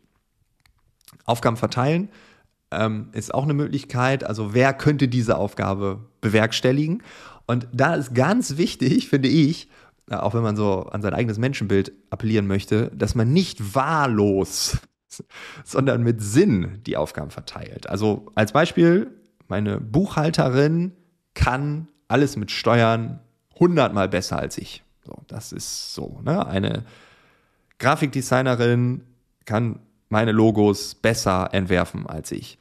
Aufgaben 1.23 1.55
verteilen 1.55 2.09
ähm, 2.71 3.07
ist 3.13 3.33
auch 3.33 3.43
eine 3.43 3.53
Möglichkeit. 3.53 4.25
Also 4.25 4.53
wer 4.53 4.73
könnte 4.73 5.07
diese 5.07 5.37
Aufgabe 5.37 6.09
bewerkstelligen? 6.19 7.03
Und 7.47 7.69
da 7.71 7.95
ist 7.95 8.13
ganz 8.13 8.57
wichtig, 8.57 9.07
finde 9.07 9.29
ich, 9.29 9.69
äh, 10.09 10.15
auch 10.15 10.33
wenn 10.33 10.43
man 10.43 10.57
so 10.57 10.87
an 10.87 11.01
sein 11.01 11.13
eigenes 11.13 11.37
Menschenbild 11.37 11.93
appellieren 12.09 12.47
möchte, 12.47 12.91
dass 12.93 13.15
man 13.15 13.31
nicht 13.31 13.75
wahllos, 13.75 14.77
sondern 15.63 16.03
mit 16.03 16.21
Sinn 16.21 16.79
die 16.85 16.97
Aufgaben 16.97 17.31
verteilt. 17.31 17.89
Also 17.89 18.31
als 18.35 18.51
Beispiel, 18.51 19.11
meine 19.47 19.79
Buchhalterin 19.79 20.93
kann 21.33 21.87
alles 22.07 22.35
mit 22.35 22.51
Steuern 22.51 23.19
hundertmal 23.59 24.09
besser 24.09 24.37
als 24.37 24.57
ich. 24.57 24.83
So, 25.05 25.15
das 25.27 25.51
ist 25.51 25.93
so. 25.93 26.19
Ne? 26.23 26.45
Eine 26.45 26.83
Grafikdesignerin 27.79 29.03
kann 29.45 29.79
meine 30.09 30.31
Logos 30.31 30.95
besser 30.95 31.49
entwerfen 31.53 32.05
als 32.05 32.31
ich. 32.31 32.57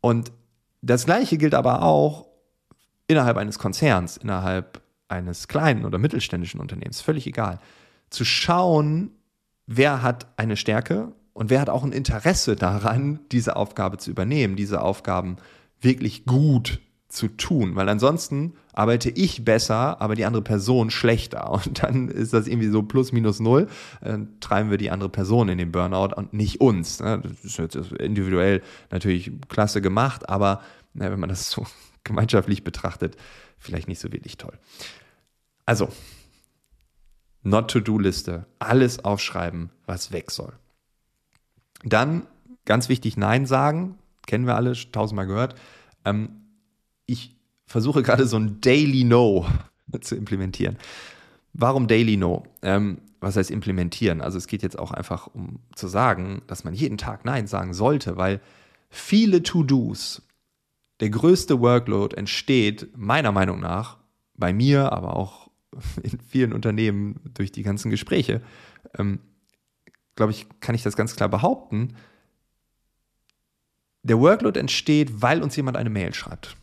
Und 0.00 0.32
das 0.80 1.04
Gleiche 1.04 1.38
gilt 1.38 1.54
aber 1.54 1.82
auch 1.82 2.26
innerhalb 3.06 3.36
eines 3.36 3.58
Konzerns, 3.58 4.16
innerhalb 4.16 4.80
eines 5.08 5.48
kleinen 5.48 5.84
oder 5.84 5.98
mittelständischen 5.98 6.60
Unternehmens, 6.60 7.00
völlig 7.00 7.26
egal. 7.26 7.58
Zu 8.10 8.24
schauen, 8.24 9.10
wer 9.66 10.02
hat 10.02 10.26
eine 10.36 10.56
Stärke 10.56 11.12
und 11.38 11.50
wer 11.50 11.60
hat 11.60 11.70
auch 11.70 11.84
ein 11.84 11.92
Interesse 11.92 12.56
daran, 12.56 13.20
diese 13.30 13.54
Aufgabe 13.54 13.98
zu 13.98 14.10
übernehmen, 14.10 14.56
diese 14.56 14.82
Aufgaben 14.82 15.36
wirklich 15.80 16.24
gut 16.24 16.80
zu 17.06 17.28
tun, 17.28 17.76
weil 17.76 17.88
ansonsten 17.88 18.54
arbeite 18.72 19.08
ich 19.08 19.44
besser, 19.44 20.00
aber 20.00 20.16
die 20.16 20.24
andere 20.24 20.42
Person 20.42 20.90
schlechter. 20.90 21.48
Und 21.52 21.84
dann 21.84 22.08
ist 22.08 22.32
das 22.32 22.48
irgendwie 22.48 22.70
so 22.70 22.82
plus 22.82 23.12
minus 23.12 23.38
null. 23.38 23.68
Dann 24.00 24.40
treiben 24.40 24.70
wir 24.70 24.78
die 24.78 24.90
andere 24.90 25.10
Person 25.10 25.48
in 25.48 25.58
den 25.58 25.70
Burnout 25.70 26.12
und 26.16 26.32
nicht 26.32 26.60
uns. 26.60 26.98
Ne? 26.98 27.22
Das 27.22 27.44
ist 27.44 27.56
jetzt 27.56 27.76
individuell 27.76 28.60
natürlich 28.90 29.30
klasse 29.48 29.80
gemacht, 29.80 30.28
aber 30.28 30.60
wenn 30.94 31.20
man 31.20 31.28
das 31.28 31.52
so 31.52 31.64
gemeinschaftlich 32.02 32.64
betrachtet, 32.64 33.16
vielleicht 33.60 33.86
nicht 33.86 34.00
so 34.00 34.10
wirklich 34.10 34.38
toll. 34.38 34.58
Also, 35.66 35.88
Not-to-Do-Liste, 37.44 38.46
alles 38.58 39.04
aufschreiben, 39.04 39.70
was 39.86 40.10
weg 40.10 40.32
soll. 40.32 40.52
Dann, 41.84 42.26
ganz 42.64 42.88
wichtig, 42.88 43.16
Nein 43.16 43.46
sagen, 43.46 43.98
kennen 44.26 44.46
wir 44.46 44.56
alle, 44.56 44.72
tausendmal 44.92 45.26
gehört. 45.26 45.54
Ähm, 46.04 46.30
ich 47.06 47.36
versuche 47.66 48.02
gerade 48.02 48.26
so 48.26 48.36
ein 48.36 48.60
Daily 48.60 49.04
No 49.04 49.46
zu 50.00 50.16
implementieren. 50.16 50.76
Warum 51.52 51.88
Daily 51.88 52.16
No? 52.16 52.44
Ähm, 52.62 52.98
was 53.20 53.36
heißt 53.36 53.50
implementieren? 53.50 54.20
Also 54.20 54.38
es 54.38 54.46
geht 54.46 54.62
jetzt 54.62 54.78
auch 54.78 54.92
einfach 54.92 55.26
um 55.28 55.58
zu 55.74 55.88
sagen, 55.88 56.42
dass 56.46 56.64
man 56.64 56.74
jeden 56.74 56.98
Tag 56.98 57.24
Nein 57.24 57.46
sagen 57.46 57.74
sollte, 57.74 58.16
weil 58.16 58.40
viele 58.90 59.42
To-Dos, 59.42 60.22
der 61.00 61.10
größte 61.10 61.60
Workload 61.60 62.16
entsteht 62.16 62.88
meiner 62.96 63.32
Meinung 63.32 63.60
nach 63.60 63.98
bei 64.34 64.52
mir, 64.52 64.92
aber 64.92 65.16
auch 65.16 65.50
in 66.02 66.18
vielen 66.20 66.52
Unternehmen 66.52 67.20
durch 67.34 67.52
die 67.52 67.62
ganzen 67.62 67.90
Gespräche, 67.90 68.40
ähm, 68.96 69.20
glaube 70.18 70.32
ich, 70.32 70.46
kann 70.60 70.74
ich 70.74 70.82
das 70.82 70.96
ganz 70.96 71.16
klar 71.16 71.30
behaupten. 71.30 71.96
Der 74.02 74.20
Workload 74.20 74.60
entsteht, 74.60 75.22
weil 75.22 75.42
uns 75.42 75.56
jemand 75.56 75.78
eine 75.78 75.90
Mail 75.90 76.12
schreibt 76.12 76.58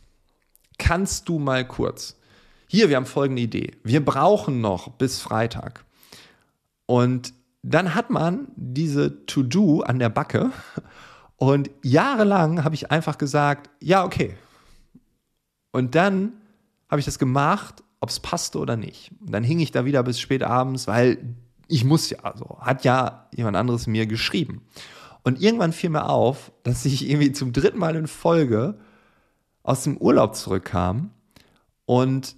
kannst 0.78 1.30
du 1.30 1.40
mal 1.40 1.68
kurz. 1.68 2.18
Hier, 2.68 2.90
wir 2.90 2.96
haben 2.96 3.06
folgende 3.06 3.42
Idee. 3.42 3.74
Wir 3.84 4.04
brauchen 4.04 4.62
noch 4.62 4.90
bis 4.90 5.22
Freitag. 5.22 5.86
Und 6.86 7.34
dann 7.64 7.96
hat 7.96 8.10
man 8.10 8.48
diese 8.56 9.26
To-Do 9.26 9.82
an 9.82 10.00
der 10.00 10.10
Backe. 10.10 10.52
Und 11.38 11.70
jahrelang 11.84 12.64
habe 12.64 12.76
ich 12.76 12.92
einfach 12.92 13.18
gesagt, 13.18 13.70
ja, 13.82 14.04
okay. 14.04 14.36
Und 15.72 15.96
dann 15.96 16.34
habe 16.90 17.00
ich 17.00 17.06
das 17.06 17.20
gemacht, 17.20 17.84
ob 18.00 18.10
es 18.10 18.20
passte 18.20 18.60
oder 18.60 18.78
nicht. 18.78 19.12
Und 19.20 19.32
dann 19.32 19.44
hing 19.44 19.60
ich 19.60 19.72
da 19.72 19.86
wieder 19.86 20.04
bis 20.04 20.20
spät 20.20 20.44
abends, 20.44 20.88
weil 20.88 21.36
ich 21.68 21.84
muss 21.84 22.10
ja, 22.10 22.20
also 22.20 22.58
hat 22.60 22.84
ja 22.84 23.28
jemand 23.36 23.58
anderes 23.58 23.88
mir 23.88 24.08
geschrieben. 24.08 24.62
Und 25.24 25.42
irgendwann 25.42 25.74
fiel 25.74 25.90
mir 25.90 26.10
auf, 26.10 26.52
dass 26.64 26.86
ich 26.86 27.10
irgendwie 27.10 27.32
zum 27.32 27.52
dritten 27.52 27.80
Mal 27.80 27.96
in 27.96 28.08
Folge 28.08 28.78
aus 29.64 29.84
dem 29.84 29.98
Urlaub 29.98 30.36
zurückkam 30.36 31.12
und 31.86 32.36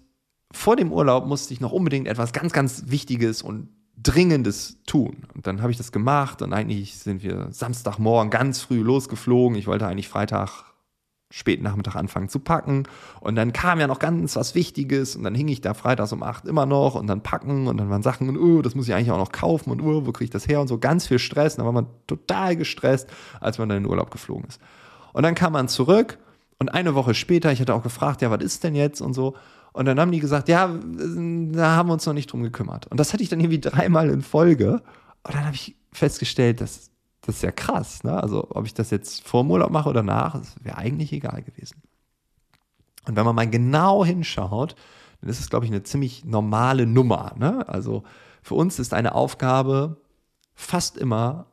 vor 0.52 0.76
dem 0.76 0.92
Urlaub 0.92 1.26
musste 1.28 1.54
ich 1.54 1.60
noch 1.60 1.72
unbedingt 1.72 2.08
etwas 2.08 2.32
ganz, 2.32 2.54
ganz 2.54 2.84
Wichtiges 2.88 3.42
und 3.42 3.70
Dringendes 4.02 4.78
tun. 4.86 5.26
Und 5.34 5.48
dann 5.48 5.62
habe 5.62 5.72
ich 5.72 5.78
das 5.78 5.92
gemacht 5.92 6.42
und 6.42 6.54
eigentlich 6.54 6.98
sind 6.98 7.24
wir 7.24 7.48
Samstagmorgen 7.52 8.30
ganz 8.30 8.62
früh 8.62 8.80
losgeflogen. 8.82 9.58
Ich 9.58 9.68
wollte 9.68 9.88
eigentlich 9.88 10.08
Freitag 10.08 10.64
späten 11.30 11.64
Nachmittag 11.64 11.96
anfangen 11.96 12.30
zu 12.30 12.40
packen. 12.40 12.84
Und 13.20 13.36
dann 13.36 13.54
kam 13.54 13.80
ja 13.80 13.88
noch 13.88 14.00
ganz 14.00 14.36
was 14.36 14.56
Wichtiges 14.56 15.16
und 15.16 15.24
dann 15.24 15.36
hing 15.36 15.48
ich 15.48 15.62
da 15.62 15.74
freitags 15.74 16.14
um 16.14 16.24
acht 16.24 16.46
immer 16.46 16.66
noch 16.66 16.96
und 16.96 17.08
dann 17.08 17.22
packen 17.22 17.68
und 17.68 17.78
dann 17.78 17.90
waren 17.90 18.02
Sachen 18.02 18.30
und 18.30 18.38
oh, 18.38 18.62
das 18.62 18.76
muss 18.76 18.88
ich 18.88 18.94
eigentlich 18.94 19.12
auch 19.12 19.18
noch 19.18 19.32
kaufen 19.32 19.72
und 19.72 19.82
oh, 19.82 20.06
wo 20.06 20.12
kriege 20.12 20.26
ich 20.26 20.32
das 20.32 20.48
her 20.48 20.62
und 20.62 20.68
so 20.68 20.78
ganz 20.78 21.08
viel 21.08 21.20
Stress. 21.20 21.54
Und 21.54 21.60
dann 21.60 21.66
war 21.66 21.74
man 21.74 21.88
total 22.08 22.56
gestresst, 22.56 23.10
als 23.42 23.58
man 23.58 23.70
dann 23.70 23.80
in 23.80 23.84
den 23.84 23.90
Urlaub 23.90 24.12
geflogen 24.12 24.46
ist. 24.48 24.62
Und 25.14 25.24
dann 25.24 25.36
kam 25.36 25.54
man 25.54 25.68
zurück 25.68 26.18
und 26.60 26.70
eine 26.70 26.96
Woche 26.96 27.14
später, 27.14 27.52
ich 27.52 27.60
hatte 27.60 27.74
auch 27.74 27.84
gefragt, 27.84 28.22
ja, 28.22 28.32
was 28.32 28.42
ist 28.42 28.64
denn 28.64 28.76
jetzt 28.76 29.02
und 29.02 29.14
so. 29.14 29.36
Und 29.74 29.86
dann 29.86 30.00
haben 30.00 30.12
die 30.12 30.20
gesagt, 30.20 30.50
ja, 30.50 30.68
da 30.68 31.76
haben 31.76 31.90
wir 31.90 31.94
uns 31.94 32.06
noch 32.06 32.14
nicht 32.14 32.32
drum 32.32 32.42
gekümmert. 32.42 32.88
Und 32.88 33.00
das 33.00 33.14
hatte 33.14 33.22
ich 33.22 33.30
dann 33.30 33.40
irgendwie 33.40 33.60
dreimal 33.60 34.10
in 34.10 34.22
Folge. 34.22 34.82
Und 35.24 35.36
dann 35.36 35.46
habe 35.46 35.56
ich 35.56 35.76
festgestellt, 35.92 36.62
dass 36.62 36.90
das 37.28 37.36
ist 37.36 37.42
ja 37.44 37.52
krass. 37.52 38.04
Ne? 38.06 38.24
Also 38.24 38.48
ob 38.52 38.66
ich 38.66 38.74
das 38.74 38.90
jetzt 38.90 39.28
vor 39.28 39.44
dem 39.44 39.52
Urlaub 39.52 39.70
mache 39.70 39.90
oder 39.90 40.02
nach, 40.02 40.40
wäre 40.62 40.78
eigentlich 40.78 41.12
egal 41.12 41.44
gewesen. 41.44 41.84
Und 43.06 43.18
wenn 43.18 43.26
man 43.26 43.36
mal 43.36 43.50
genau 43.50 44.06
hinschaut, 44.06 44.76
dann 45.20 45.30
ist 45.30 45.42
es, 45.42 45.50
glaube 45.50 45.66
ich, 45.66 45.72
eine 45.72 45.84
ziemlich 45.84 46.24
normale 46.24 46.86
Nummer. 46.86 47.34
Ne? 47.38 47.68
Also 47.68 48.04
für 48.42 48.56
uns 48.56 48.80
ist 48.80 48.94
eine 48.94 49.14
Aufgabe 49.14 49.98
fast 50.56 50.98
immer 50.98 51.48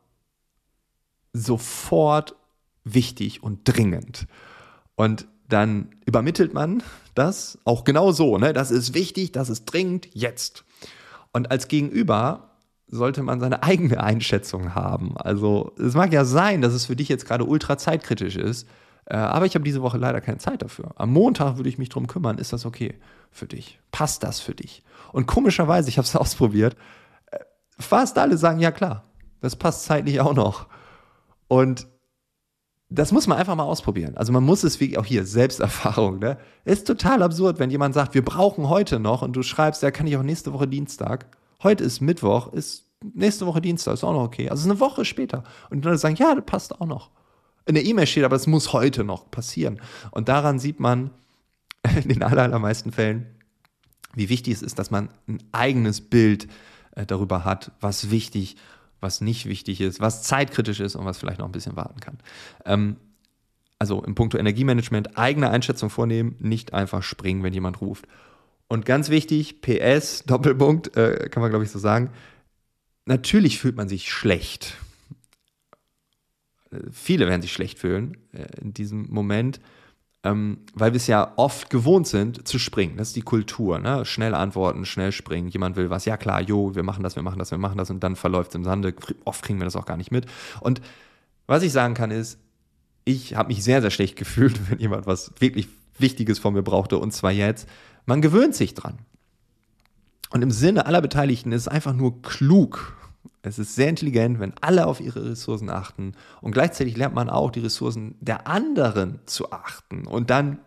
sofort 1.33 2.35
wichtig 2.85 3.43
und 3.43 3.59
dringend. 3.65 4.27
Und 4.95 5.27
dann 5.49 5.89
übermittelt 6.05 6.53
man 6.53 6.83
das 7.15 7.59
auch 7.65 7.83
genau 7.83 8.13
so. 8.13 8.37
Ne? 8.37 8.53
Das 8.53 8.71
ist 8.71 8.93
wichtig, 8.93 9.33
das 9.33 9.49
ist 9.49 9.65
dringend, 9.65 10.07
jetzt. 10.13 10.63
Und 11.33 11.51
als 11.51 11.67
Gegenüber 11.67 12.54
sollte 12.87 13.23
man 13.23 13.39
seine 13.39 13.63
eigene 13.63 14.01
Einschätzung 14.03 14.75
haben. 14.75 15.17
Also 15.17 15.73
es 15.79 15.95
mag 15.95 16.13
ja 16.13 16.25
sein, 16.25 16.61
dass 16.61 16.73
es 16.73 16.85
für 16.85 16.95
dich 16.95 17.09
jetzt 17.09 17.25
gerade 17.25 17.45
ultra 17.45 17.77
zeitkritisch 17.77 18.35
ist, 18.35 18.67
äh, 19.05 19.15
aber 19.15 19.45
ich 19.45 19.55
habe 19.55 19.63
diese 19.63 19.81
Woche 19.81 19.97
leider 19.97 20.21
keine 20.21 20.37
Zeit 20.37 20.61
dafür. 20.61 20.91
Am 20.95 21.11
Montag 21.11 21.57
würde 21.57 21.69
ich 21.69 21.77
mich 21.77 21.89
drum 21.89 22.07
kümmern. 22.07 22.37
Ist 22.37 22.53
das 22.53 22.65
okay 22.65 22.95
für 23.31 23.47
dich? 23.47 23.79
Passt 23.91 24.23
das 24.23 24.39
für 24.39 24.55
dich? 24.55 24.83
Und 25.11 25.27
komischerweise, 25.27 25.89
ich 25.89 25.97
habe 25.97 26.05
es 26.05 26.15
ausprobiert, 26.15 26.75
äh, 27.31 27.39
fast 27.79 28.17
alle 28.17 28.37
sagen, 28.37 28.59
ja 28.59 28.71
klar, 28.71 29.03
das 29.41 29.55
passt 29.55 29.85
zeitlich 29.85 30.21
auch 30.21 30.33
noch. 30.33 30.67
Und 31.47 31.87
das 32.89 33.11
muss 33.11 33.27
man 33.27 33.37
einfach 33.37 33.55
mal 33.55 33.63
ausprobieren. 33.63 34.15
Also 34.15 34.31
man 34.31 34.43
muss 34.43 34.63
es 34.63 34.79
wie 34.79 34.97
auch 34.97 35.05
hier, 35.05 35.25
Selbsterfahrung, 35.25 36.19
ne? 36.19 36.37
Ist 36.65 36.87
total 36.87 37.23
absurd, 37.23 37.59
wenn 37.59 37.71
jemand 37.71 37.93
sagt, 37.95 38.13
wir 38.13 38.23
brauchen 38.23 38.69
heute 38.69 38.99
noch 38.99 39.21
und 39.21 39.33
du 39.33 39.43
schreibst, 39.43 39.81
ja, 39.81 39.91
kann 39.91 40.07
ich 40.07 40.15
auch 40.17 40.23
nächste 40.23 40.53
Woche 40.53 40.67
Dienstag. 40.67 41.25
Heute 41.65 41.83
ist 41.83 41.99
Mittwoch, 41.99 42.53
ist 42.53 42.85
nächste 43.15 43.47
Woche 43.47 43.59
Dienstag, 43.59 43.95
ist 43.95 44.03
auch 44.03 44.13
noch 44.13 44.21
okay. 44.21 44.51
Also 44.51 44.69
eine 44.69 44.79
Woche 44.79 45.03
später. 45.03 45.43
Und 45.71 45.83
dann 45.83 45.97
sagen, 45.97 46.15
ja, 46.15 46.35
das 46.35 46.45
passt 46.45 46.79
auch 46.79 46.85
noch. 46.85 47.09
In 47.65 47.73
der 47.73 47.83
E-Mail 47.83 48.05
steht, 48.05 48.23
aber 48.23 48.35
es 48.35 48.45
muss 48.45 48.71
heute 48.71 49.03
noch 49.03 49.31
passieren. 49.31 49.81
Und 50.11 50.29
daran 50.29 50.59
sieht 50.59 50.79
man 50.79 51.09
in 52.03 52.09
den 52.09 52.21
allermeisten 52.21 52.91
Fällen, 52.91 53.25
wie 54.13 54.29
wichtig 54.29 54.53
es 54.53 54.61
ist, 54.61 54.77
dass 54.77 54.91
man 54.91 55.09
ein 55.27 55.39
eigenes 55.53 56.01
Bild 56.01 56.47
äh, 56.91 57.07
darüber 57.07 57.43
hat, 57.43 57.71
was 57.81 58.11
wichtig, 58.11 58.57
was 58.99 59.19
nicht 59.19 59.47
wichtig 59.47 59.81
ist, 59.81 59.99
was 59.99 60.21
zeitkritisch 60.21 60.79
ist 60.79 60.95
und 60.95 61.05
was 61.05 61.17
vielleicht 61.17 61.39
noch 61.39 61.47
ein 61.47 61.51
bisschen 61.51 61.75
warten 61.75 61.99
kann. 61.99 62.19
Ähm, 62.65 62.97
also 63.79 64.03
im 64.03 64.13
Punkto 64.13 64.37
Energiemanagement 64.37 65.17
eigene 65.17 65.49
Einschätzung 65.49 65.89
vornehmen, 65.89 66.35
nicht 66.37 66.75
einfach 66.75 67.01
springen, 67.01 67.41
wenn 67.41 67.53
jemand 67.53 67.81
ruft. 67.81 68.05
Und 68.67 68.85
ganz 68.85 69.09
wichtig, 69.09 69.61
PS, 69.61 70.23
Doppelpunkt, 70.25 70.95
äh, 70.97 71.29
kann 71.29 71.41
man 71.41 71.49
glaube 71.51 71.65
ich 71.65 71.71
so 71.71 71.79
sagen, 71.79 72.09
natürlich 73.05 73.59
fühlt 73.59 73.75
man 73.75 73.87
sich 73.87 74.11
schlecht. 74.11 74.77
Viele 76.91 77.27
werden 77.27 77.41
sich 77.41 77.53
schlecht 77.53 77.79
fühlen 77.79 78.17
äh, 78.33 78.47
in 78.61 78.73
diesem 78.73 79.07
Moment, 79.09 79.59
ähm, 80.23 80.57
weil 80.73 80.93
wir 80.93 80.97
es 80.97 81.07
ja 81.07 81.33
oft 81.35 81.69
gewohnt 81.69 82.07
sind 82.07 82.47
zu 82.47 82.57
springen. 82.57 82.97
Das 82.97 83.09
ist 83.09 83.15
die 83.15 83.21
Kultur. 83.21 83.79
Ne? 83.79 84.03
Schnell 84.05 84.33
antworten, 84.33 84.85
schnell 84.85 85.11
springen. 85.11 85.49
Jemand 85.49 85.75
will 85.75 85.91
was, 85.91 86.05
ja 86.05 86.17
klar, 86.17 86.41
jo, 86.41 86.75
wir 86.75 86.83
machen 86.83 87.03
das, 87.03 87.15
wir 87.15 87.23
machen 87.23 87.37
das, 87.37 87.51
wir 87.51 87.59
machen 87.59 87.77
das 87.77 87.91
und 87.91 88.03
dann 88.03 88.15
verläuft 88.15 88.49
es 88.49 88.55
im 88.55 88.63
Sande. 88.63 88.95
Oft 89.23 89.43
kriegen 89.43 89.59
wir 89.59 89.65
das 89.65 89.75
auch 89.75 89.85
gar 89.85 89.97
nicht 89.97 90.11
mit. 90.11 90.25
Und 90.59 90.81
was 91.45 91.61
ich 91.61 91.71
sagen 91.71 91.93
kann 91.93 92.09
ist, 92.09 92.39
ich 93.05 93.35
habe 93.35 93.49
mich 93.49 93.63
sehr, 93.63 93.81
sehr 93.81 93.91
schlecht 93.91 94.15
gefühlt, 94.15 94.59
wenn 94.69 94.79
jemand 94.79 95.05
was 95.05 95.31
wirklich 95.39 95.67
Wichtiges 95.97 96.39
von 96.39 96.53
mir 96.53 96.63
brauchte 96.63 96.97
und 96.97 97.11
zwar 97.11 97.31
jetzt. 97.31 97.69
Man 98.05 98.21
gewöhnt 98.21 98.55
sich 98.55 98.73
dran. 98.73 98.99
Und 100.31 100.41
im 100.41 100.51
Sinne 100.51 100.85
aller 100.85 101.01
Beteiligten 101.01 101.51
ist 101.51 101.61
es 101.61 101.67
einfach 101.67 101.93
nur 101.93 102.21
klug. 102.21 102.97
Es 103.41 103.59
ist 103.59 103.75
sehr 103.75 103.89
intelligent, 103.89 104.39
wenn 104.39 104.53
alle 104.59 104.87
auf 104.87 104.99
ihre 104.99 105.31
Ressourcen 105.31 105.69
achten. 105.69 106.13
Und 106.41 106.51
gleichzeitig 106.51 106.97
lernt 106.97 107.15
man 107.15 107.29
auch, 107.29 107.51
die 107.51 107.59
Ressourcen 107.59 108.15
der 108.19 108.47
anderen 108.47 109.19
zu 109.25 109.51
achten. 109.51 110.07
Und 110.07 110.29
dann 110.29 110.59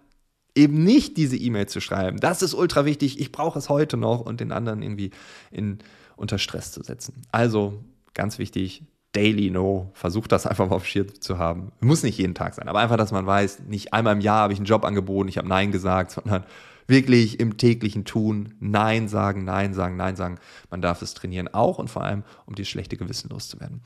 eben 0.55 0.83
nicht 0.83 1.17
diese 1.17 1.37
E-Mail 1.37 1.67
zu 1.67 1.81
schreiben. 1.81 2.19
Das 2.19 2.43
ist 2.43 2.55
ultra 2.55 2.85
wichtig, 2.85 3.21
ich 3.21 3.33
brauche 3.33 3.59
es 3.59 3.69
heute 3.69 3.97
noch 3.97 4.21
und 4.21 4.41
den 4.41 4.53
anderen 4.53 4.83
irgendwie 4.83 5.11
in, 5.51 5.79
unter 6.17 6.39
Stress 6.39 6.73
zu 6.73 6.83
setzen. 6.83 7.23
Also 7.31 7.85
ganz 8.15 8.39
wichtig, 8.39 8.83
Daily 9.13 9.51
No, 9.51 9.91
versucht 9.95 10.33
das 10.33 10.47
einfach 10.47 10.69
mal 10.69 10.77
auf 10.77 10.87
Schirm 10.87 11.21
zu 11.21 11.39
haben. 11.39 11.73
Muss 11.81 12.03
nicht 12.03 12.19
jeden 12.19 12.35
Tag 12.35 12.55
sein, 12.55 12.69
aber 12.69 12.81
einfach, 12.81 12.97
dass 12.97 13.13
man 13.13 13.27
weiß, 13.27 13.61
nicht 13.69 13.95
einmal 13.95 14.15
im 14.15 14.21
Jahr 14.21 14.43
habe 14.43 14.53
ich 14.53 14.59
einen 14.59 14.67
Job 14.67 14.85
angeboten, 14.85 15.29
ich 15.29 15.39
habe 15.39 15.49
Nein 15.49 15.73
gesagt, 15.73 16.11
sondern 16.13 16.45
wirklich 16.89 17.39
im 17.39 17.57
täglichen 17.59 18.05
Tun 18.05 18.55
Nein 18.59 19.09
sagen, 19.09 19.45
Nein 19.45 19.75
sagen, 19.75 19.97
Nein 19.97 20.17
sagen. 20.17 20.39
Man 20.71 20.83
darf 20.83 21.03
es 21.03 21.15
trainieren, 21.15 21.49
auch 21.49 21.79
und 21.79 21.89
vor 21.89 22.03
allem, 22.03 22.25
um 22.47 22.55
die 22.55 22.65
schlechte 22.65 22.97
Gewissen 22.97 23.29
loszuwerden. 23.31 23.83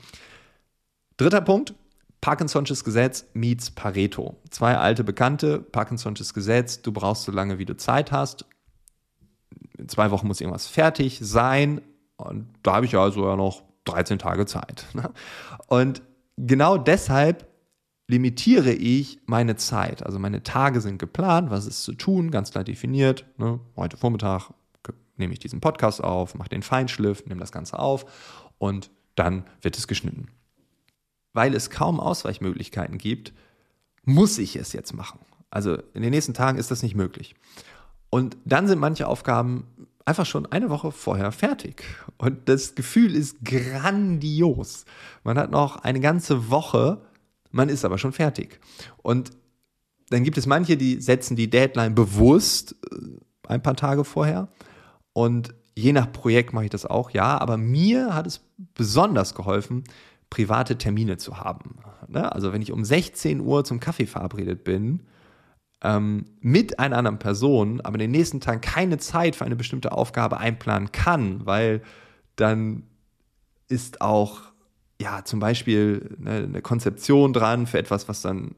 Dritter 1.17 1.41
Punkt, 1.41 1.75
Parkinson'sches 2.21 2.83
Gesetz 2.83 3.25
meets 3.33 3.69
Pareto. 3.69 4.37
Zwei 4.49 4.77
alte 4.77 5.03
Bekannte, 5.03 5.59
Parkinson'sches 5.59 6.33
Gesetz, 6.33 6.81
du 6.81 6.91
brauchst 6.93 7.23
so 7.23 7.31
lange, 7.31 7.59
wie 7.59 7.65
du 7.65 7.75
Zeit 7.75 8.11
hast. 8.11 8.45
In 9.77 9.89
zwei 9.89 10.09
Wochen 10.09 10.27
muss 10.27 10.39
irgendwas 10.39 10.67
fertig 10.67 11.19
sein. 11.21 11.81
Und 12.15 12.47
da 12.63 12.75
habe 12.75 12.85
ich 12.85 12.95
also 12.95 13.27
ja 13.27 13.35
noch 13.35 13.63
13 13.85 14.19
Tage 14.19 14.45
Zeit. 14.45 14.85
Ne? 14.93 15.11
Und 15.67 16.01
genau 16.37 16.77
deshalb 16.77 17.45
limitiere 18.07 18.73
ich 18.73 19.19
meine 19.25 19.55
Zeit. 19.55 20.05
Also 20.05 20.19
meine 20.19 20.43
Tage 20.43 20.81
sind 20.81 20.97
geplant, 20.97 21.49
was 21.49 21.65
ist 21.65 21.83
zu 21.83 21.93
tun, 21.93 22.31
ganz 22.31 22.51
klar 22.51 22.63
definiert. 22.63 23.25
Ne? 23.37 23.59
Heute 23.75 23.97
Vormittag 23.97 24.51
nehme 25.17 25.33
ich 25.33 25.39
diesen 25.39 25.61
Podcast 25.61 26.03
auf, 26.03 26.35
mache 26.35 26.49
den 26.49 26.63
Feinschliff, 26.63 27.25
nehme 27.25 27.39
das 27.39 27.51
Ganze 27.51 27.79
auf 27.79 28.05
und 28.57 28.91
dann 29.15 29.45
wird 29.61 29.77
es 29.77 29.87
geschnitten. 29.87 30.27
Weil 31.33 31.53
es 31.55 31.69
kaum 31.69 31.99
Ausweichmöglichkeiten 31.99 32.97
gibt, 32.97 33.33
muss 34.03 34.37
ich 34.37 34.55
es 34.55 34.73
jetzt 34.73 34.93
machen. 34.93 35.19
Also 35.49 35.77
in 35.93 36.01
den 36.01 36.11
nächsten 36.11 36.33
Tagen 36.33 36.57
ist 36.57 36.71
das 36.71 36.83
nicht 36.83 36.95
möglich. 36.95 37.35
Und 38.09 38.37
dann 38.45 38.67
sind 38.67 38.79
manche 38.79 39.07
Aufgaben 39.07 39.67
einfach 40.05 40.25
schon 40.25 40.45
eine 40.47 40.69
Woche 40.69 40.91
vorher 40.91 41.31
fertig. 41.31 41.83
Und 42.17 42.49
das 42.49 42.75
Gefühl 42.75 43.15
ist 43.15 43.43
grandios. 43.43 44.85
Man 45.23 45.37
hat 45.37 45.51
noch 45.51 45.77
eine 45.77 45.99
ganze 45.99 46.49
Woche, 46.49 47.01
man 47.53 47.69
ist 47.69 47.85
aber 47.85 47.97
schon 47.97 48.11
fertig. 48.11 48.59
Und 49.01 49.31
dann 50.09 50.23
gibt 50.23 50.37
es 50.37 50.45
manche, 50.45 50.75
die 50.75 50.99
setzen 50.99 51.35
die 51.35 51.49
Deadline 51.49 51.95
bewusst 51.95 52.75
äh, 52.91 52.97
ein 53.47 53.63
paar 53.63 53.75
Tage 53.75 54.03
vorher. 54.03 54.49
Und 55.13 55.53
je 55.75 55.93
nach 55.93 56.11
Projekt 56.11 56.51
mache 56.51 56.65
ich 56.65 56.71
das 56.71 56.85
auch, 56.85 57.11
ja. 57.11 57.37
Aber 57.37 57.57
mir 57.57 58.13
hat 58.13 58.27
es 58.27 58.41
besonders 58.73 59.35
geholfen, 59.35 59.83
private 60.29 60.77
Termine 60.77 61.17
zu 61.17 61.39
haben. 61.39 61.77
Ne? 62.07 62.31
Also 62.31 62.51
wenn 62.51 62.61
ich 62.61 62.71
um 62.71 62.83
16 62.83 63.39
Uhr 63.39 63.63
zum 63.63 63.79
Kaffee 63.79 64.07
verabredet 64.07 64.63
bin, 64.63 65.01
ähm, 65.83 66.25
mit 66.39 66.79
einer 66.79 66.97
anderen 66.97 67.19
Person, 67.19 67.81
aber 67.81 67.95
in 67.95 68.01
den 68.01 68.11
nächsten 68.11 68.41
Tagen 68.41 68.61
keine 68.61 68.97
Zeit 68.97 69.35
für 69.35 69.45
eine 69.45 69.55
bestimmte 69.55 69.91
Aufgabe 69.91 70.37
einplanen 70.37 70.91
kann, 70.91 71.45
weil 71.45 71.83
dann 72.35 72.83
ist 73.67 74.01
auch 74.01 74.52
ja 75.03 75.23
zum 75.23 75.39
Beispiel 75.39 76.17
eine, 76.19 76.45
eine 76.45 76.61
Konzeption 76.61 77.33
dran 77.33 77.67
für 77.67 77.77
etwas, 77.77 78.07
was 78.07 78.21
dann 78.21 78.55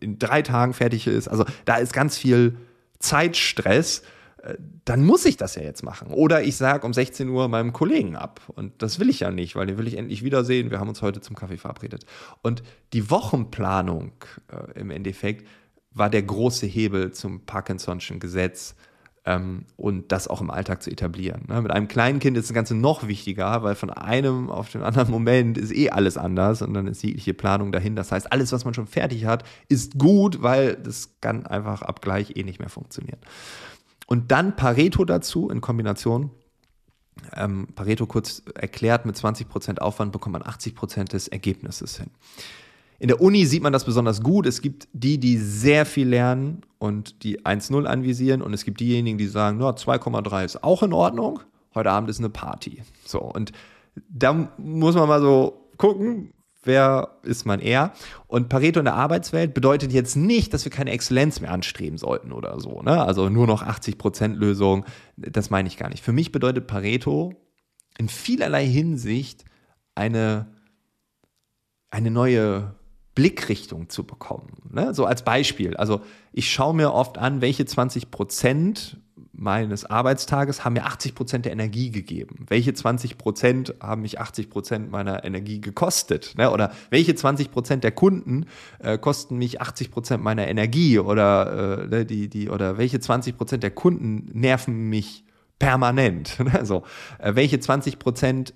in 0.00 0.18
drei 0.18 0.42
Tagen 0.42 0.74
fertig 0.74 1.06
ist. 1.06 1.28
Also 1.28 1.44
da 1.64 1.76
ist 1.76 1.92
ganz 1.92 2.16
viel 2.16 2.56
Zeitstress. 2.98 4.02
Äh, 4.42 4.54
dann 4.84 5.04
muss 5.04 5.24
ich 5.24 5.36
das 5.36 5.54
ja 5.54 5.62
jetzt 5.62 5.82
machen. 5.82 6.08
Oder 6.08 6.42
ich 6.42 6.56
sage 6.56 6.86
um 6.86 6.92
16 6.92 7.28
Uhr 7.28 7.48
meinem 7.48 7.72
Kollegen 7.72 8.16
ab. 8.16 8.40
Und 8.54 8.82
das 8.82 8.98
will 9.00 9.08
ich 9.08 9.20
ja 9.20 9.30
nicht, 9.30 9.56
weil 9.56 9.66
den 9.66 9.78
will 9.78 9.88
ich 9.88 9.96
endlich 9.96 10.22
wiedersehen. 10.22 10.70
Wir 10.70 10.80
haben 10.80 10.88
uns 10.88 11.02
heute 11.02 11.20
zum 11.20 11.36
Kaffee 11.36 11.58
verabredet. 11.58 12.06
Und 12.42 12.62
die 12.92 13.10
Wochenplanung 13.10 14.12
äh, 14.48 14.78
im 14.78 14.90
Endeffekt 14.90 15.46
war 15.90 16.10
der 16.10 16.22
große 16.22 16.66
Hebel 16.66 17.12
zum 17.12 17.42
Parkinson'schen 17.46 18.18
Gesetz 18.18 18.74
ähm, 19.26 19.64
und 19.76 20.12
das 20.12 20.28
auch 20.28 20.40
im 20.40 20.50
Alltag 20.50 20.82
zu 20.82 20.90
etablieren. 20.90 21.44
Ne? 21.48 21.62
Mit 21.62 21.70
einem 21.70 21.88
kleinen 21.88 22.18
Kind 22.18 22.36
ist 22.36 22.50
das 22.50 22.54
Ganze 22.54 22.74
noch 22.74 23.08
wichtiger, 23.08 23.62
weil 23.62 23.74
von 23.74 23.90
einem 23.90 24.50
auf 24.50 24.70
den 24.70 24.82
anderen 24.82 25.10
Moment 25.10 25.56
ist 25.56 25.72
eh 25.72 25.90
alles 25.90 26.18
anders 26.18 26.60
und 26.62 26.74
dann 26.74 26.86
ist 26.86 27.02
jegliche 27.02 27.32
Planung 27.32 27.72
dahin. 27.72 27.96
Das 27.96 28.12
heißt, 28.12 28.30
alles, 28.32 28.52
was 28.52 28.64
man 28.64 28.74
schon 28.74 28.86
fertig 28.86 29.24
hat, 29.24 29.44
ist 29.68 29.98
gut, 29.98 30.42
weil 30.42 30.76
das 30.76 31.20
kann 31.20 31.46
einfach 31.46 31.82
ab 31.82 32.02
gleich 32.02 32.36
eh 32.36 32.42
nicht 32.42 32.58
mehr 32.58 32.68
funktionieren. 32.68 33.18
Und 34.06 34.30
dann 34.30 34.56
Pareto 34.56 35.04
dazu 35.04 35.48
in 35.48 35.60
Kombination. 35.62 36.30
Ähm, 37.32 37.68
Pareto 37.74 38.06
kurz 38.06 38.42
erklärt, 38.54 39.06
mit 39.06 39.16
20% 39.16 39.78
Aufwand 39.78 40.12
bekommt 40.12 40.34
man 40.34 40.42
80% 40.42 41.04
des 41.04 41.28
Ergebnisses 41.28 41.96
hin. 41.96 42.10
In 42.98 43.08
der 43.08 43.20
Uni 43.20 43.44
sieht 43.46 43.62
man 43.62 43.72
das 43.72 43.84
besonders 43.84 44.22
gut. 44.22 44.46
Es 44.46 44.62
gibt 44.62 44.88
die, 44.92 45.18
die 45.18 45.36
sehr 45.36 45.84
viel 45.84 46.08
lernen 46.08 46.62
und 46.78 47.22
die 47.22 47.40
1-0 47.40 47.84
anvisieren 47.84 48.42
und 48.42 48.54
es 48.54 48.64
gibt 48.64 48.80
diejenigen, 48.80 49.18
die 49.18 49.26
sagen, 49.26 49.58
no, 49.58 49.68
2,3 49.70 50.44
ist 50.44 50.64
auch 50.64 50.82
in 50.82 50.92
Ordnung. 50.92 51.40
Heute 51.74 51.90
Abend 51.90 52.08
ist 52.08 52.20
eine 52.20 52.30
Party. 52.30 52.82
So, 53.04 53.20
und 53.20 53.52
da 54.08 54.48
muss 54.58 54.94
man 54.94 55.08
mal 55.08 55.20
so 55.20 55.68
gucken, 55.76 56.32
wer 56.62 57.16
ist 57.22 57.46
man 57.46 57.60
eher? 57.60 57.92
Und 58.26 58.48
Pareto 58.48 58.78
in 58.78 58.84
der 58.84 58.94
Arbeitswelt 58.94 59.54
bedeutet 59.54 59.92
jetzt 59.92 60.16
nicht, 60.16 60.54
dass 60.54 60.64
wir 60.64 60.72
keine 60.72 60.92
Exzellenz 60.92 61.40
mehr 61.40 61.52
anstreben 61.52 61.98
sollten 61.98 62.32
oder 62.32 62.60
so. 62.60 62.80
Ne? 62.82 63.02
Also 63.02 63.28
nur 63.28 63.46
noch 63.46 63.62
80% 63.62 64.34
Lösung, 64.34 64.84
das 65.16 65.50
meine 65.50 65.68
ich 65.68 65.76
gar 65.76 65.88
nicht. 65.88 66.04
Für 66.04 66.12
mich 66.12 66.32
bedeutet 66.32 66.66
Pareto 66.66 67.34
in 67.98 68.08
vielerlei 68.08 68.66
Hinsicht 68.66 69.44
eine, 69.94 70.46
eine 71.90 72.10
neue 72.10 72.74
Blickrichtung 73.14 73.88
zu 73.88 74.04
bekommen. 74.04 74.62
Ne? 74.70 74.94
So 74.94 75.06
als 75.06 75.22
Beispiel. 75.22 75.76
Also 75.76 76.00
ich 76.32 76.50
schaue 76.50 76.74
mir 76.74 76.92
oft 76.92 77.18
an, 77.18 77.40
welche 77.40 77.64
20 77.64 78.10
Prozent 78.10 78.98
meines 79.36 79.84
Arbeitstages 79.84 80.64
haben 80.64 80.74
mir 80.74 80.84
80 80.84 81.14
Prozent 81.14 81.44
der 81.44 81.52
Energie 81.52 81.90
gegeben. 81.90 82.46
Welche 82.48 82.72
20 82.72 83.18
Prozent 83.18 83.74
haben 83.80 84.02
mich 84.02 84.20
80 84.20 84.48
Prozent 84.50 84.90
meiner 84.90 85.24
Energie 85.24 85.60
gekostet? 85.60 86.34
Ne? 86.36 86.50
Oder 86.50 86.72
welche 86.90 87.14
20 87.14 87.50
Prozent 87.50 87.84
der 87.84 87.92
Kunden 87.92 88.46
äh, 88.78 88.96
kosten 88.96 89.36
mich 89.36 89.60
80 89.60 89.90
Prozent 89.90 90.22
meiner 90.22 90.46
Energie? 90.46 90.98
Oder, 90.98 91.82
äh, 91.82 91.86
ne, 91.86 92.06
die, 92.06 92.28
die, 92.28 92.48
oder 92.48 92.78
welche 92.78 93.00
20 93.00 93.36
Prozent 93.36 93.62
der 93.62 93.72
Kunden 93.72 94.30
nerven 94.32 94.88
mich 94.88 95.24
permanent? 95.58 96.38
Ne? 96.44 96.64
so, 96.64 96.84
äh, 97.18 97.34
welche 97.34 97.58
20 97.58 97.98
Prozent 97.98 98.54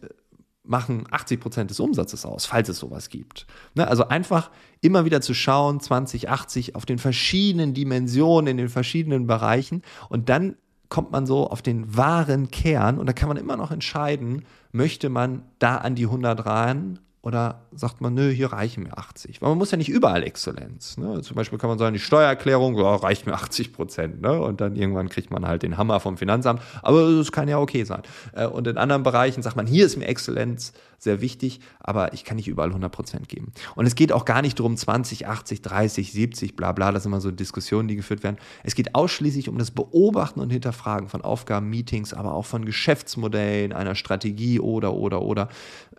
machen 0.69 1.05
80 1.11 1.41
Prozent 1.41 1.71
des 1.71 1.81
Umsatzes 1.81 2.25
aus, 2.25 2.47
falls 2.47 2.69
es 2.69 2.79
sowas 2.79 3.09
gibt. 3.09 3.47
Ne? 3.75 3.89
Also 3.89 4.09
einfach 4.09 4.51
immer 4.81 5.05
wieder 5.05 5.21
zu 5.21 5.35
schauen, 5.35 5.81
2080 5.81 6.77
auf 6.77 6.87
den 6.87 6.99
verschiedenen 6.99 7.75
Dimensionen, 7.75 8.49
in 8.49 8.57
den 8.57 8.69
verschiedenen 8.69 9.27
Bereichen 9.27 9.83
und 10.09 10.29
dann 10.29 10.57
kommt 10.89 11.11
man 11.11 11.27
so 11.27 11.49
auf 11.49 11.63
den 11.63 11.97
wahren 11.97 12.51
Kern 12.51 12.99
und 12.99 13.07
da 13.07 13.13
kann 13.13 13.29
man 13.29 13.37
immer 13.37 13.57
noch 13.57 13.71
entscheiden, 13.71 14.45
möchte 14.73 15.09
man 15.09 15.43
da 15.59 15.77
an 15.77 15.95
die 15.95 16.05
100 16.05 16.47
ran 16.47 16.99
oder 17.29 17.61
sagt 17.73 18.01
man, 18.01 18.15
nö, 18.15 18.31
hier 18.31 18.55
reichen 18.55 18.85
mir 18.85 18.97
80? 18.97 19.43
Weil 19.43 19.51
man 19.51 19.59
muss 19.59 19.71
ja 19.71 19.77
nicht 19.77 19.91
überall 19.91 20.23
Exzellenz. 20.23 20.97
Ne? 20.97 21.21
Zum 21.21 21.37
Beispiel 21.37 21.59
kann 21.59 21.69
man 21.69 21.79
sagen, 21.79 21.93
die 21.93 22.01
Steuererklärung 22.01 22.75
ja, 22.79 22.97
reicht 22.97 23.27
mir 23.27 23.35
80 23.35 23.75
Prozent. 23.75 24.23
Ne? 24.23 24.41
Und 24.41 24.63
dann 24.63 24.75
irgendwann 24.77 25.11
kriegt 25.11 25.31
man 25.31 25.47
halt 25.47 25.63
den 25.63 25.77
Hammer 25.77 26.01
vom 26.01 26.17
Finanzamt. 26.17 26.63
Aber 26.81 27.13
das 27.13 27.31
kann 27.31 27.47
ja 27.47 27.59
okay 27.59 27.85
sein. 27.85 28.01
Äh, 28.33 28.47
und 28.47 28.67
in 28.67 28.79
anderen 28.79 29.03
Bereichen 29.03 29.43
sagt 29.43 29.57
man, 29.57 29.67
hier 29.67 29.85
ist 29.85 29.99
mir 29.99 30.07
Exzellenz 30.07 30.73
sehr 30.97 31.21
wichtig, 31.21 31.61
aber 31.81 32.15
ich 32.15 32.25
kann 32.25 32.39
nicht 32.39 32.49
überall 32.49 32.71
100 32.71 32.91
Prozent 32.91 33.29
geben. 33.29 33.53
Und 33.75 33.85
es 33.85 33.95
geht 33.95 34.11
auch 34.11 34.25
gar 34.25 34.41
nicht 34.41 34.59
darum, 34.59 34.75
20, 34.75 35.27
80, 35.27 35.61
30, 35.61 36.13
70, 36.13 36.57
bla 36.57 36.73
bla. 36.73 36.93
Das 36.93 37.03
sind 37.03 37.13
immer 37.13 37.21
so 37.21 37.31
Diskussionen, 37.31 37.89
die 37.89 37.97
geführt 37.97 38.23
werden. 38.23 38.39
Es 38.65 38.75
geht 38.75 38.95
ausschließlich 38.95 39.51
um 39.51 39.59
das 39.59 39.71
Beobachten 39.71 40.41
und 40.41 40.49
Hinterfragen 40.49 41.11
von 41.11 41.21
Aufgaben, 41.21 41.69
Meetings, 41.69 42.15
aber 42.15 42.33
auch 42.33 42.47
von 42.47 42.65
Geschäftsmodellen, 42.65 43.75
einer 43.75 43.95
Strategie 43.95 44.61
oder, 44.61 44.95
oder, 44.95 45.21
oder. 45.21 45.49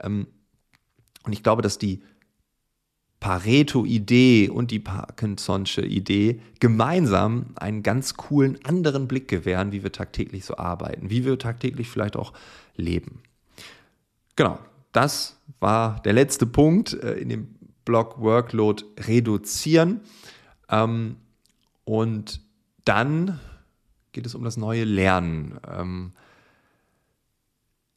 Ähm, 0.02 0.26
und 1.24 1.34
ich 1.34 1.44
glaube, 1.44 1.62
dass 1.62 1.78
die 1.78 2.02
Pareto-Idee 3.20 4.50
und 4.50 4.72
die 4.72 4.80
Parkinson'sche 4.80 5.84
Idee 5.84 6.40
gemeinsam 6.60 7.48
einen 7.56 7.84
ganz 7.84 8.14
coolen 8.14 8.58
anderen 8.64 9.08
Blick 9.08 9.28
gewähren, 9.28 9.74
wie 9.74 9.84
wir 9.84 9.92
tagtäglich 9.92 10.46
so 10.46 10.56
arbeiten, 10.56 11.10
wie 11.10 11.26
wir 11.26 11.38
tagtäglich 11.38 11.90
vielleicht 11.90 12.16
auch 12.16 12.34
leben. 12.78 13.22
Genau, 14.38 14.58
das 14.94 15.38
war 15.60 16.02
der 16.04 16.14
letzte 16.14 16.46
Punkt 16.46 16.94
äh, 16.94 17.16
in 17.16 17.28
dem 17.28 17.56
Blog 17.84 18.22
Workload 18.22 18.84
reduzieren. 19.00 20.00
Ähm, 20.70 21.18
und 21.84 22.40
dann 22.86 23.40
geht 24.14 24.26
es 24.26 24.36
um 24.36 24.44
das 24.44 24.56
neue 24.56 24.86
Lernen. 24.86 25.60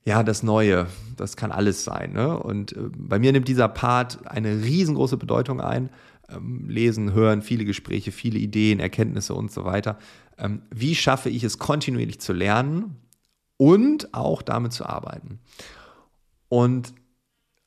Ja, 0.05 0.23
das 0.25 0.43
Neue, 0.43 0.89
das 1.17 1.37
kann 1.37 1.53
alles 1.53 1.85
sein. 1.85 2.13
Ne? 2.13 2.37
Und 2.39 2.73
äh, 2.73 2.81
bei 2.97 3.19
mir 3.19 3.33
nimmt 3.33 3.49
dieser 3.49 3.69
Part 3.69 4.27
eine 4.27 4.63
riesengroße 4.63 5.17
Bedeutung 5.17 5.61
ein. 5.61 5.91
Ähm, 6.29 6.69
lesen, 6.69 7.13
hören, 7.13 7.43
viele 7.43 7.65
Gespräche, 7.65 8.11
viele 8.11 8.39
Ideen, 8.39 8.81
Erkenntnisse 8.81 9.35
und 9.35 9.53
so 9.53 9.65
weiter. 9.65 9.99
Ähm, 10.39 10.63
wie 10.71 10.95
schaffe 10.95 11.29
ich 11.29 11.45
es 11.45 11.59
kontinuierlich 11.59 12.21
zu 12.21 12.33
lernen 12.33 12.97
und 13.59 14.13
auch 14.13 14.43
damit 14.43 14.73
zu 14.73 14.87
arbeiten? 14.87 15.39
Und 16.49 16.95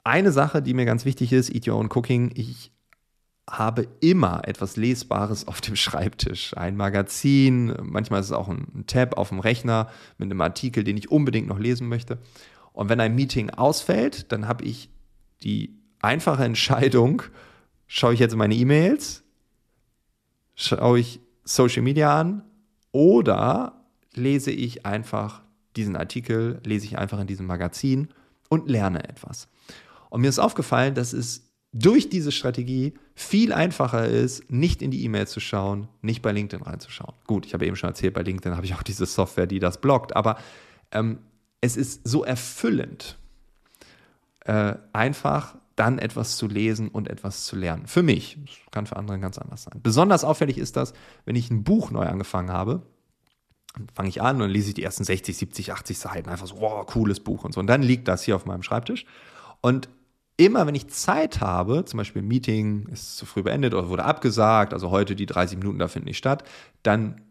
eine 0.04 0.32
Sache, 0.32 0.62
die 0.62 0.74
mir 0.74 0.86
ganz 0.86 1.06
wichtig 1.06 1.32
ist, 1.32 1.54
Eat 1.54 1.68
Your 1.68 1.78
Own 1.78 1.90
Cooking, 1.90 2.32
ich 2.36 2.72
habe 3.50 3.88
immer 4.00 4.48
etwas 4.48 4.76
Lesbares 4.76 5.48
auf 5.48 5.62
dem 5.62 5.76
Schreibtisch. 5.76 6.56
Ein 6.58 6.76
Magazin, 6.76 7.74
manchmal 7.82 8.20
ist 8.20 8.28
es 8.28 8.32
auch 8.32 8.50
ein 8.50 8.86
Tab 8.88 9.18
auf 9.18 9.30
dem 9.30 9.40
Rechner 9.40 9.90
mit 10.18 10.28
einem 10.28 10.42
Artikel, 10.42 10.84
den 10.84 10.98
ich 10.98 11.12
unbedingt 11.12 11.48
noch 11.48 11.60
lesen 11.60 11.88
möchte. 11.88 12.18
Und 12.74 12.90
wenn 12.90 13.00
ein 13.00 13.16
Meeting 13.16 13.52
ausfällt, 13.52 14.32
dann 14.32 14.48
habe 14.48 14.66
ich 14.66 14.90
die 15.44 15.78
einfache 16.02 16.44
Entscheidung, 16.44 17.22
schaue 17.88 18.14
ich 18.14 18.20
jetzt 18.20 18.36
meine 18.36 18.56
E-Mails, 18.56 19.24
schaue 20.56 21.00
ich 21.00 21.20
Social 21.44 21.84
Media 21.84 22.20
an 22.20 22.44
oder 22.92 23.86
lese 24.14 24.52
ich 24.52 24.86
einfach 24.86 25.42
diesen 25.76 25.96
Artikel, 25.96 26.60
lese 26.64 26.86
ich 26.86 26.98
einfach 26.98 27.20
in 27.20 27.28
diesem 27.28 27.46
Magazin 27.46 28.10
und 28.50 28.70
lerne 28.70 29.08
etwas. 29.08 29.48
Und 30.10 30.22
mir 30.22 30.30
ist 30.30 30.40
aufgefallen, 30.40 30.96
dass 30.96 31.14
es 31.14 31.52
durch 31.74 32.10
diese 32.10 32.32
Strategie 32.32 32.94
viel 33.16 33.54
einfacher 33.54 34.06
ist, 34.06 34.52
nicht 34.52 34.82
in 34.82 34.92
die 34.92 35.04
E-Mail 35.06 35.26
zu 35.28 35.40
schauen, 35.40 35.88
nicht 36.02 36.22
bei 36.22 36.34
LinkedIn 36.34 36.66
reinzuschauen. 36.66 37.16
Gut, 37.26 37.46
ich 37.46 37.54
habe 37.54 37.66
eben 37.66 37.78
schon 37.78 37.90
erzählt, 37.90 38.14
bei 38.14 38.22
LinkedIn 38.22 38.56
habe 38.56 38.66
ich 38.66 38.76
auch 38.76 38.84
diese 38.84 39.06
Software, 39.06 39.48
die 39.48 39.60
das 39.60 39.80
blockt, 39.80 40.16
aber 40.16 40.38
ähm, 40.92 41.20
es 41.62 41.78
ist 41.78 42.02
so 42.08 42.26
erfüllend, 42.26 43.18
äh, 44.42 44.76
einfach 44.92 45.56
dann 45.78 45.98
etwas 45.98 46.38
zu 46.38 46.48
lesen 46.48 46.90
und 46.90 47.10
etwas 47.10 47.46
zu 47.46 47.56
lernen. 47.56 47.88
Für 47.88 48.04
mich, 48.04 48.38
das 48.46 48.56
kann 48.72 48.86
für 48.86 48.98
andere 48.98 49.20
ganz 49.20 49.38
anders 49.38 49.64
sein. 49.64 49.80
Besonders 49.82 50.24
auffällig 50.24 50.58
ist 50.58 50.76
das, 50.76 50.94
wenn 51.26 51.36
ich 51.36 51.50
ein 51.50 51.64
Buch 51.64 51.92
neu 51.92 52.06
angefangen 52.06 52.52
habe, 52.52 52.82
fange 53.94 54.10
ich 54.10 54.22
an 54.22 54.42
und 54.42 54.50
lese 54.50 54.70
ich 54.70 54.74
die 54.74 54.84
ersten 54.84 55.04
60, 55.04 55.36
70, 55.36 55.74
80 55.74 55.98
Seiten, 55.98 56.30
einfach 56.30 56.48
so, 56.48 56.60
wow, 56.60 56.86
cooles 56.86 57.20
Buch 57.20 57.44
und 57.44 57.54
so. 57.54 57.60
Und 57.60 57.68
dann 57.68 57.82
liegt 57.82 58.08
das 58.08 58.24
hier 58.24 58.36
auf 58.36 58.46
meinem 58.46 58.64
Schreibtisch. 58.64 59.06
Und 59.62 59.90
immer 60.38 60.68
wenn 60.68 60.76
ich 60.76 60.88
Zeit 60.88 61.42
habe, 61.42 61.86
zum 61.86 61.98
Beispiel 61.98 62.22
ein 62.22 62.28
Meeting 62.28 62.88
ist 62.92 63.18
zu 63.18 63.26
früh 63.26 63.44
beendet 63.44 63.74
oder 63.74 63.90
wurde 63.90 64.06
abgesagt, 64.06 64.74
also 64.74 64.92
heute 64.92 65.16
die 65.16 65.26
30 65.26 65.58
Minuten 65.58 65.80
da 65.80 65.88
finden 65.88 66.08
nicht 66.08 66.18
statt, 66.18 66.44
dann 66.84 67.22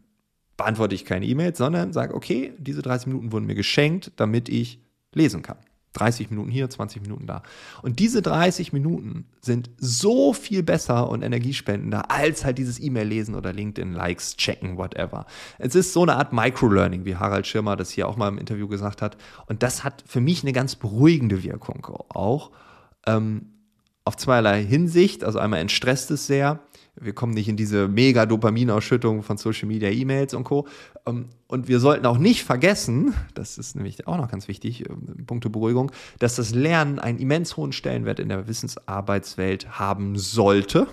beantworte 0.56 0.94
ich 0.94 1.04
keine 1.04 1.26
E-Mails, 1.26 1.58
sondern 1.58 1.92
sage, 1.92 2.14
okay, 2.14 2.54
diese 2.58 2.82
30 2.82 3.08
Minuten 3.08 3.32
wurden 3.32 3.46
mir 3.46 3.54
geschenkt, 3.54 4.12
damit 4.16 4.48
ich 4.48 4.80
lesen 5.12 5.42
kann. 5.42 5.58
30 5.94 6.30
Minuten 6.30 6.50
hier, 6.50 6.68
20 6.68 7.02
Minuten 7.02 7.26
da. 7.26 7.42
Und 7.82 8.00
diese 8.00 8.20
30 8.20 8.72
Minuten 8.72 9.26
sind 9.40 9.70
so 9.78 10.32
viel 10.32 10.62
besser 10.62 11.08
und 11.08 11.22
energiespendender 11.22 12.10
als 12.10 12.44
halt 12.44 12.58
dieses 12.58 12.80
E-Mail-Lesen 12.80 13.36
oder 13.36 13.52
LinkedIn-Likes 13.52 14.36
checken, 14.36 14.76
whatever. 14.76 15.26
Es 15.58 15.76
ist 15.76 15.92
so 15.92 16.02
eine 16.02 16.16
Art 16.16 16.32
Microlearning, 16.32 17.04
wie 17.04 17.14
Harald 17.14 17.46
Schirmer 17.46 17.76
das 17.76 17.90
hier 17.90 18.08
auch 18.08 18.16
mal 18.16 18.28
im 18.28 18.38
Interview 18.38 18.66
gesagt 18.66 19.02
hat. 19.02 19.16
Und 19.46 19.62
das 19.62 19.84
hat 19.84 20.02
für 20.04 20.20
mich 20.20 20.42
eine 20.42 20.52
ganz 20.52 20.74
beruhigende 20.74 21.44
Wirkung 21.44 21.86
auch 22.08 22.50
ähm, 23.06 23.46
auf 24.04 24.16
zweierlei 24.16 24.62
Hinsicht. 24.64 25.24
Also 25.24 25.38
einmal 25.38 25.60
entstresst 25.60 26.10
es 26.10 26.26
sehr. 26.26 26.60
Wir 26.96 27.12
kommen 27.12 27.34
nicht 27.34 27.48
in 27.48 27.56
diese 27.56 27.88
mega 27.88 28.24
Dopaminausschüttung 28.24 29.22
von 29.22 29.36
Social 29.36 29.66
Media, 29.66 29.90
E-Mails 29.90 30.34
und 30.34 30.44
Co. 30.44 30.68
Ähm, 31.06 31.30
und 31.48 31.66
wir 31.66 31.80
sollten 31.80 32.06
auch 32.06 32.18
nicht 32.18 32.44
vergessen, 32.44 33.14
das 33.34 33.58
ist 33.58 33.74
nämlich 33.74 34.06
auch 34.06 34.16
noch 34.16 34.30
ganz 34.30 34.46
wichtig, 34.46 34.88
ähm, 34.88 35.26
Punkte 35.26 35.50
Beruhigung, 35.50 35.90
dass 36.18 36.36
das 36.36 36.54
Lernen 36.54 36.98
einen 36.98 37.18
immens 37.18 37.56
hohen 37.56 37.72
Stellenwert 37.72 38.20
in 38.20 38.28
der 38.28 38.46
Wissensarbeitswelt 38.46 39.78
haben 39.78 40.16
sollte. 40.16 40.86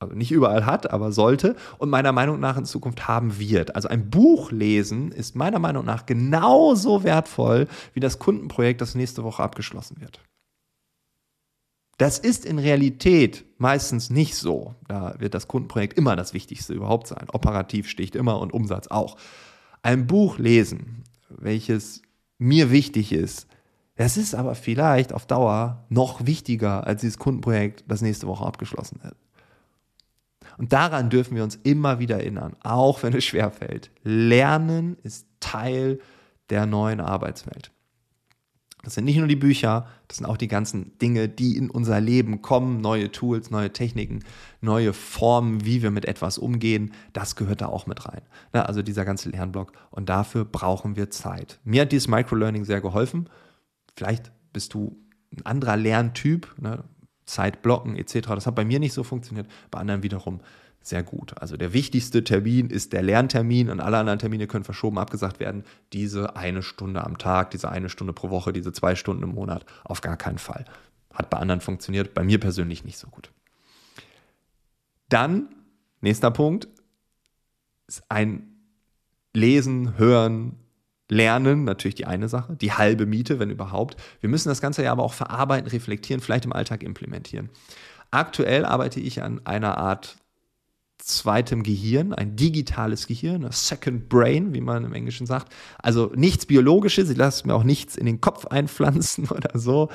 Also 0.00 0.14
nicht 0.14 0.32
überall 0.32 0.64
hat, 0.64 0.90
aber 0.90 1.12
sollte 1.12 1.56
und 1.76 1.90
meiner 1.90 2.12
Meinung 2.12 2.40
nach 2.40 2.56
in 2.56 2.64
Zukunft 2.64 3.06
haben 3.06 3.38
wird. 3.38 3.76
Also 3.76 3.86
ein 3.88 4.08
Buch 4.08 4.50
lesen 4.50 5.12
ist 5.12 5.36
meiner 5.36 5.58
Meinung 5.58 5.84
nach 5.84 6.06
genauso 6.06 7.04
wertvoll 7.04 7.68
wie 7.92 8.00
das 8.00 8.18
Kundenprojekt, 8.18 8.80
das 8.80 8.94
nächste 8.94 9.24
Woche 9.24 9.42
abgeschlossen 9.42 10.00
wird. 10.00 10.20
Das 12.00 12.18
ist 12.18 12.46
in 12.46 12.58
Realität 12.58 13.44
meistens 13.58 14.08
nicht 14.08 14.34
so. 14.34 14.74
Da 14.88 15.16
wird 15.18 15.34
das 15.34 15.48
Kundenprojekt 15.48 15.98
immer 15.98 16.16
das 16.16 16.32
Wichtigste 16.32 16.72
überhaupt 16.72 17.06
sein. 17.06 17.26
Operativ 17.30 17.90
sticht 17.90 18.16
immer 18.16 18.40
und 18.40 18.54
Umsatz 18.54 18.86
auch. 18.86 19.18
Ein 19.82 20.06
Buch 20.06 20.38
lesen, 20.38 21.04
welches 21.28 22.00
mir 22.38 22.70
wichtig 22.70 23.12
ist, 23.12 23.48
das 23.96 24.16
ist 24.16 24.34
aber 24.34 24.54
vielleicht 24.54 25.12
auf 25.12 25.26
Dauer 25.26 25.84
noch 25.90 26.24
wichtiger 26.24 26.86
als 26.86 27.02
dieses 27.02 27.18
Kundenprojekt, 27.18 27.84
das 27.86 28.00
nächste 28.00 28.26
Woche 28.26 28.46
abgeschlossen 28.46 29.00
wird. 29.02 29.16
Und 30.56 30.72
daran 30.72 31.10
dürfen 31.10 31.36
wir 31.36 31.44
uns 31.44 31.56
immer 31.64 31.98
wieder 31.98 32.16
erinnern, 32.16 32.56
auch 32.62 33.02
wenn 33.02 33.12
es 33.12 33.26
schwerfällt. 33.26 33.90
Lernen 34.04 34.96
ist 35.02 35.26
Teil 35.40 36.00
der 36.48 36.64
neuen 36.64 37.02
Arbeitswelt. 37.02 37.72
Das 38.82 38.94
sind 38.94 39.04
nicht 39.04 39.18
nur 39.18 39.26
die 39.26 39.36
Bücher, 39.36 39.86
das 40.08 40.18
sind 40.18 40.26
auch 40.26 40.38
die 40.38 40.48
ganzen 40.48 40.96
Dinge, 40.98 41.28
die 41.28 41.56
in 41.56 41.70
unser 41.70 42.00
Leben 42.00 42.40
kommen, 42.40 42.80
neue 42.80 43.12
Tools, 43.12 43.50
neue 43.50 43.72
Techniken, 43.72 44.24
neue 44.60 44.92
Formen, 44.92 45.64
wie 45.64 45.82
wir 45.82 45.90
mit 45.90 46.06
etwas 46.06 46.38
umgehen. 46.38 46.92
Das 47.12 47.36
gehört 47.36 47.60
da 47.60 47.66
auch 47.66 47.86
mit 47.86 48.06
rein. 48.06 48.22
Ne, 48.52 48.66
also 48.66 48.82
dieser 48.82 49.04
ganze 49.04 49.28
Lernblock. 49.28 49.72
Und 49.90 50.08
dafür 50.08 50.44
brauchen 50.44 50.96
wir 50.96 51.10
Zeit. 51.10 51.60
Mir 51.64 51.82
hat 51.82 51.92
dieses 51.92 52.08
Microlearning 52.08 52.64
sehr 52.64 52.80
geholfen. 52.80 53.28
Vielleicht 53.96 54.32
bist 54.52 54.72
du 54.72 54.96
ein 55.36 55.44
anderer 55.44 55.76
Lerntyp, 55.76 56.54
ne? 56.58 56.84
Zeit 57.26 57.62
blocken 57.62 57.96
etc. 57.96 58.28
Das 58.28 58.46
hat 58.46 58.56
bei 58.56 58.64
mir 58.64 58.80
nicht 58.80 58.92
so 58.92 59.04
funktioniert, 59.04 59.46
bei 59.70 59.78
anderen 59.78 60.02
wiederum 60.02 60.40
sehr 60.82 61.02
gut. 61.02 61.40
Also 61.40 61.56
der 61.56 61.72
wichtigste 61.72 62.24
Termin 62.24 62.70
ist 62.70 62.92
der 62.92 63.02
Lerntermin 63.02 63.68
und 63.70 63.80
alle 63.80 63.98
anderen 63.98 64.18
Termine 64.18 64.46
können 64.46 64.64
verschoben, 64.64 64.98
abgesagt 64.98 65.38
werden. 65.38 65.64
Diese 65.92 66.36
eine 66.36 66.62
Stunde 66.62 67.04
am 67.04 67.18
Tag, 67.18 67.50
diese 67.50 67.70
eine 67.70 67.88
Stunde 67.88 68.12
pro 68.12 68.30
Woche, 68.30 68.52
diese 68.52 68.72
zwei 68.72 68.94
Stunden 68.94 69.22
im 69.22 69.34
Monat, 69.34 69.66
auf 69.84 70.00
gar 70.00 70.16
keinen 70.16 70.38
Fall. 70.38 70.64
Hat 71.12 71.28
bei 71.28 71.38
anderen 71.38 71.60
funktioniert, 71.60 72.14
bei 72.14 72.24
mir 72.24 72.40
persönlich 72.40 72.84
nicht 72.84 72.98
so 72.98 73.08
gut. 73.08 73.30
Dann, 75.08 75.54
nächster 76.00 76.30
Punkt, 76.30 76.68
ist 77.86 78.02
ein 78.08 78.46
Lesen, 79.34 79.98
Hören, 79.98 80.56
Lernen, 81.10 81.64
natürlich 81.64 81.96
die 81.96 82.06
eine 82.06 82.28
Sache, 82.28 82.56
die 82.56 82.72
halbe 82.72 83.04
Miete, 83.04 83.38
wenn 83.38 83.50
überhaupt. 83.50 83.96
Wir 84.20 84.30
müssen 84.30 84.48
das 84.48 84.60
Ganze 84.60 84.84
ja 84.84 84.92
aber 84.92 85.02
auch 85.02 85.12
verarbeiten, 85.12 85.68
reflektieren, 85.68 86.22
vielleicht 86.22 86.44
im 86.44 86.52
Alltag 86.52 86.82
implementieren. 86.82 87.50
Aktuell 88.12 88.64
arbeite 88.64 89.00
ich 89.00 89.22
an 89.22 89.44
einer 89.44 89.76
Art 89.76 90.16
zweitem 91.04 91.62
Gehirn, 91.62 92.12
ein 92.12 92.36
digitales 92.36 93.06
Gehirn, 93.06 93.44
ein 93.44 93.52
Second 93.52 94.08
Brain, 94.08 94.54
wie 94.54 94.60
man 94.60 94.84
im 94.84 94.92
Englischen 94.92 95.26
sagt. 95.26 95.52
Also 95.78 96.12
nichts 96.14 96.46
Biologisches, 96.46 97.10
ich 97.10 97.16
lasse 97.16 97.46
mir 97.46 97.54
auch 97.54 97.64
nichts 97.64 97.96
in 97.96 98.06
den 98.06 98.20
Kopf 98.20 98.46
einpflanzen 98.46 99.28
oder 99.30 99.58
so, 99.58 99.88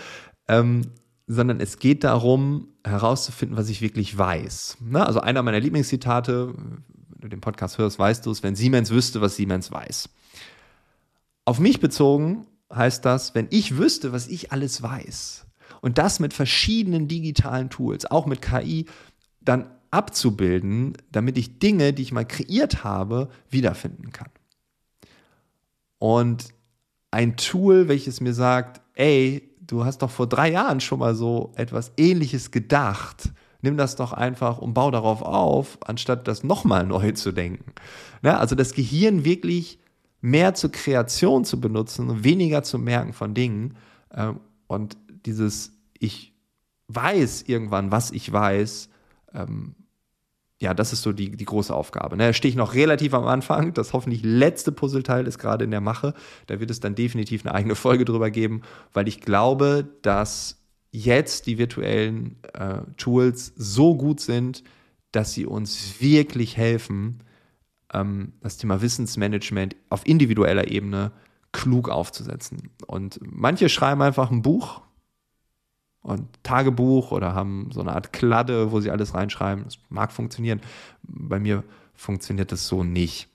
ähm, 0.47 0.81
sondern 1.27 1.59
es 1.59 1.79
geht 1.79 2.03
darum, 2.03 2.67
herauszufinden, 2.83 3.57
was 3.57 3.69
ich 3.69 3.81
wirklich 3.81 4.17
weiß. 4.17 4.77
Ne? 4.81 5.05
Also 5.05 5.21
einer 5.21 5.41
meiner 5.41 5.59
Lieblingszitate, 5.59 6.53
wenn 6.55 7.21
du 7.21 7.27
den 7.29 7.41
Podcast 7.41 7.77
hörst, 7.77 7.97
weißt 7.97 8.25
du 8.25 8.31
es, 8.31 8.43
wenn 8.43 8.55
Siemens 8.55 8.91
wüsste, 8.91 9.21
was 9.21 9.35
Siemens 9.35 9.71
weiß. 9.71 10.09
Auf 11.45 11.59
mich 11.59 11.79
bezogen 11.79 12.45
heißt 12.73 13.05
das, 13.05 13.35
wenn 13.35 13.47
ich 13.49 13.77
wüsste, 13.77 14.11
was 14.11 14.27
ich 14.27 14.51
alles 14.51 14.81
weiß 14.81 15.45
und 15.81 15.97
das 15.97 16.19
mit 16.19 16.33
verschiedenen 16.33 17.07
digitalen 17.07 17.69
Tools, 17.69 18.05
auch 18.05 18.25
mit 18.25 18.41
KI, 18.41 18.85
dann 19.41 19.69
abzubilden, 19.95 20.93
damit 21.11 21.37
ich 21.37 21.59
Dinge, 21.59 21.93
die 21.93 22.01
ich 22.01 22.11
mal 22.11 22.25
kreiert 22.25 22.83
habe, 22.83 23.29
wiederfinden 23.49 24.11
kann. 24.11 24.29
Und 25.97 26.49
ein 27.11 27.37
Tool, 27.37 27.87
welches 27.87 28.19
mir 28.19 28.33
sagt, 28.33 28.81
ey, 28.95 29.49
du 29.61 29.85
hast 29.85 30.01
doch 30.01 30.11
vor 30.11 30.27
drei 30.27 30.51
Jahren 30.51 30.81
schon 30.81 30.99
mal 30.99 31.15
so 31.15 31.53
etwas 31.55 31.93
Ähnliches 31.97 32.51
gedacht. 32.51 33.31
Nimm 33.61 33.77
das 33.77 33.95
doch 33.95 34.11
einfach 34.11 34.57
und 34.59 34.73
bau 34.73 34.91
darauf 34.91 35.21
auf, 35.21 35.79
anstatt 35.87 36.27
das 36.27 36.43
nochmal 36.43 36.85
neu 36.85 37.13
zu 37.13 37.31
denken. 37.31 37.71
Ja, 38.21 38.37
also 38.37 38.55
das 38.55 38.73
Gehirn 38.73 39.23
wirklich 39.23 39.79
mehr 40.21 40.53
zur 40.55 40.71
Kreation 40.71 41.45
zu 41.45 41.61
benutzen 41.61 42.09
und 42.09 42.23
weniger 42.23 42.63
zu 42.63 42.77
merken 42.77 43.13
von 43.13 43.33
Dingen. 43.33 43.77
Ähm, 44.13 44.41
und 44.67 44.97
dieses, 45.25 45.71
ich 45.97 46.33
weiß 46.89 47.43
irgendwann, 47.43 47.91
was 47.91 48.11
ich 48.11 48.31
weiß, 48.31 48.89
ähm, 49.33 49.75
ja, 50.61 50.73
das 50.73 50.93
ist 50.93 51.01
so 51.01 51.11
die, 51.11 51.31
die 51.31 51.45
große 51.45 51.73
Aufgabe. 51.73 52.15
Ne? 52.15 52.27
Da 52.27 52.33
stehe 52.33 52.49
ich 52.49 52.55
noch 52.55 52.75
relativ 52.75 53.13
am 53.13 53.25
Anfang. 53.25 53.73
Das 53.73 53.91
hoffentlich 53.91 54.23
letzte 54.23 54.71
Puzzleteil 54.71 55.27
ist 55.27 55.37
gerade 55.37 55.65
in 55.65 55.71
der 55.71 55.81
Mache. 55.81 56.13
Da 56.47 56.59
wird 56.59 56.71
es 56.71 56.79
dann 56.79 56.95
definitiv 56.95 57.45
eine 57.45 57.53
eigene 57.53 57.75
Folge 57.75 58.05
drüber 58.05 58.31
geben, 58.31 58.61
weil 58.93 59.07
ich 59.07 59.19
glaube, 59.19 59.85
dass 60.01 60.61
jetzt 60.91 61.47
die 61.47 61.57
virtuellen 61.57 62.37
äh, 62.53 62.79
Tools 62.95 63.53
so 63.57 63.95
gut 63.95 64.21
sind, 64.21 64.63
dass 65.11 65.33
sie 65.33 65.45
uns 65.45 65.99
wirklich 65.99 66.55
helfen, 66.55 67.21
ähm, 67.93 68.33
das 68.39 68.55
Thema 68.57 68.81
Wissensmanagement 68.81 69.75
auf 69.89 70.07
individueller 70.07 70.71
Ebene 70.71 71.11
klug 71.51 71.89
aufzusetzen. 71.89 72.69
Und 72.87 73.19
manche 73.21 73.67
schreiben 73.67 74.01
einfach 74.01 74.31
ein 74.31 74.41
Buch 74.41 74.81
und 76.05 76.27
Tagebuch 76.43 77.11
oder 77.11 77.33
haben 77.33 77.69
so 77.73 77.81
eine 77.81 77.93
Art 77.93 78.13
Kladde, 78.13 78.71
wo 78.71 78.79
sie 78.79 78.91
alles 78.91 79.15
reinschreiben. 79.15 79.63
Das 79.65 79.79
mag 79.89 80.11
funktionieren. 80.11 80.61
Bei 81.01 81.39
mir 81.39 81.63
funktioniert 81.95 82.51
das 82.51 82.67
so 82.67 82.83
nicht. 82.83 83.27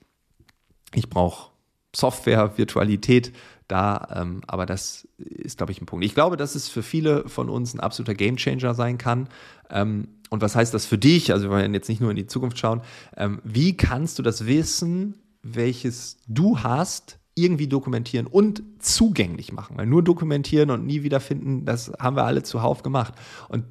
Ich 0.93 1.09
brauche 1.09 1.51
Software, 1.93 2.57
Virtualität 2.57 3.33
da, 3.67 4.07
ähm, 4.15 4.41
aber 4.47 4.65
das 4.65 5.05
ist, 5.17 5.57
glaube 5.57 5.73
ich, 5.73 5.81
ein 5.81 5.85
Punkt. 5.85 6.05
Ich 6.05 6.13
glaube, 6.13 6.37
dass 6.37 6.55
es 6.55 6.69
für 6.69 6.83
viele 6.83 7.27
von 7.27 7.49
uns 7.49 7.73
ein 7.73 7.81
absoluter 7.81 8.15
Gamechanger 8.15 8.73
sein 8.73 8.97
kann. 8.97 9.27
Ähm, 9.69 10.07
und 10.29 10.41
was 10.41 10.55
heißt 10.55 10.73
das 10.73 10.85
für 10.85 10.97
dich? 10.97 11.33
Also, 11.33 11.45
wir 11.45 11.51
wollen 11.51 11.73
jetzt 11.73 11.89
nicht 11.89 11.99
nur 11.99 12.11
in 12.11 12.15
die 12.15 12.27
Zukunft 12.27 12.57
schauen. 12.57 12.81
Ähm, 13.17 13.41
wie 13.43 13.75
kannst 13.75 14.17
du 14.17 14.23
das 14.23 14.45
Wissen, 14.45 15.15
welches 15.43 16.17
du 16.27 16.59
hast, 16.59 17.19
irgendwie 17.41 17.67
dokumentieren 17.67 18.27
und 18.27 18.63
zugänglich 18.79 19.51
machen. 19.51 19.77
Weil 19.77 19.85
nur 19.85 20.03
dokumentieren 20.03 20.69
und 20.69 20.85
nie 20.85 21.03
wiederfinden, 21.03 21.65
das 21.65 21.91
haben 21.99 22.15
wir 22.15 22.25
alle 22.25 22.43
zuhauf 22.43 22.83
gemacht. 22.83 23.13
Und 23.49 23.65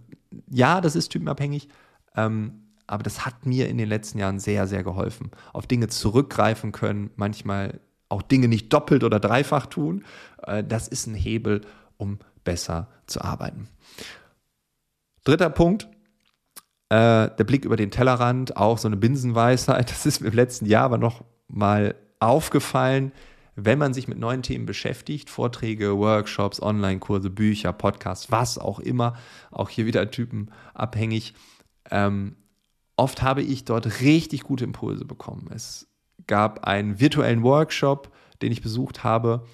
ja, 0.51 0.81
das 0.81 0.97
ist 0.97 1.09
typenabhängig, 1.09 1.69
ähm, 2.17 2.53
aber 2.87 3.03
das 3.03 3.25
hat 3.25 3.47
mir 3.47 3.69
in 3.69 3.79
den 3.79 3.89
letzten 3.89 4.19
Jahren 4.19 4.41
sehr, 4.41 4.67
sehr 4.67 4.83
geholfen. 4.83 5.31
Auf 5.53 5.67
Dinge 5.67 5.89
zurückgreifen 5.89 6.73
können, 6.73 7.11
manchmal 7.17 7.81
auch 8.09 8.23
Dinge 8.23 8.49
nicht 8.49 8.73
doppelt 8.73 9.05
oder 9.05 9.21
dreifach 9.21 9.67
tun. 9.67 10.05
Äh, 10.43 10.65
das 10.65 10.89
ist 10.89 11.07
ein 11.07 11.15
Hebel, 11.15 11.63
um 11.97 12.19
besser 12.43 12.89
zu 13.07 13.21
arbeiten. 13.23 13.69
Dritter 15.25 15.51
Punkt, 15.51 15.89
äh, 16.89 17.31
der 17.31 17.45
Blick 17.45 17.65
über 17.65 17.77
den 17.77 17.91
Tellerrand, 17.91 18.57
auch 18.57 18.79
so 18.79 18.89
eine 18.89 18.97
Binsenweisheit. 18.97 19.91
Das 19.91 20.07
ist 20.07 20.21
mir 20.21 20.29
im 20.29 20.35
letzten 20.35 20.67
Jahr 20.67 20.85
aber 20.85 20.99
noch 20.99 21.25
mal 21.49 21.95
aufgefallen 22.19 23.13
wenn 23.65 23.79
man 23.79 23.95
sich 23.95 24.09
mit 24.09 24.19
neuen 24.19 24.43
Themen 24.43 24.67
beschäftigt, 24.67 25.31
Vorträge, 25.31 25.97
Workshops, 25.99 26.61
Online-Kurse, 26.61 27.31
Bücher, 27.31 27.73
Podcasts, 27.73 28.31
was 28.31 28.59
auch 28.59 28.81
immer, 28.81 29.15
auch 29.51 29.69
hier 29.69 29.87
wieder 29.87 30.11
typenabhängig, 30.11 31.35
ähm, 31.91 32.37
oft 32.97 33.23
habe 33.23 33.43
ich 33.43 33.65
dort 33.65 34.01
richtig 34.01 34.43
gute 34.43 34.65
Impulse 34.65 35.05
bekommen. 35.05 35.49
Es 35.55 35.89
gab 36.27 36.65
einen 36.65 37.01
virtuellen 37.01 37.43
Workshop, 37.43 38.13
den 38.43 38.53
ich 38.53 38.63
besucht 38.63 39.05
habe 39.05 39.45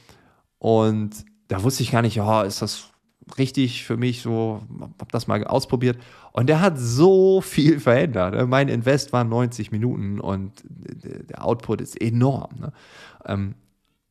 und 0.58 1.24
da 1.48 1.62
wusste 1.62 1.82
ich 1.82 1.92
gar 1.92 2.02
nicht, 2.02 2.20
oh, 2.20 2.42
ist 2.42 2.62
das 2.62 2.90
richtig 3.38 3.84
für 3.84 3.96
mich 3.96 4.22
so, 4.22 4.62
habe 4.80 5.10
das 5.10 5.26
mal 5.26 5.42
ausprobiert 5.44 5.98
und 6.32 6.48
der 6.48 6.60
hat 6.60 6.78
so 6.78 7.40
viel 7.40 7.80
verändert. 7.80 8.48
Mein 8.48 8.68
Invest 8.68 9.12
war 9.12 9.24
90 9.24 9.72
Minuten 9.72 10.20
und 10.20 10.52
der 10.64 11.44
Output 11.44 11.80
ist 11.80 12.00
enorm. 12.00 12.50
Ne? 12.60 12.72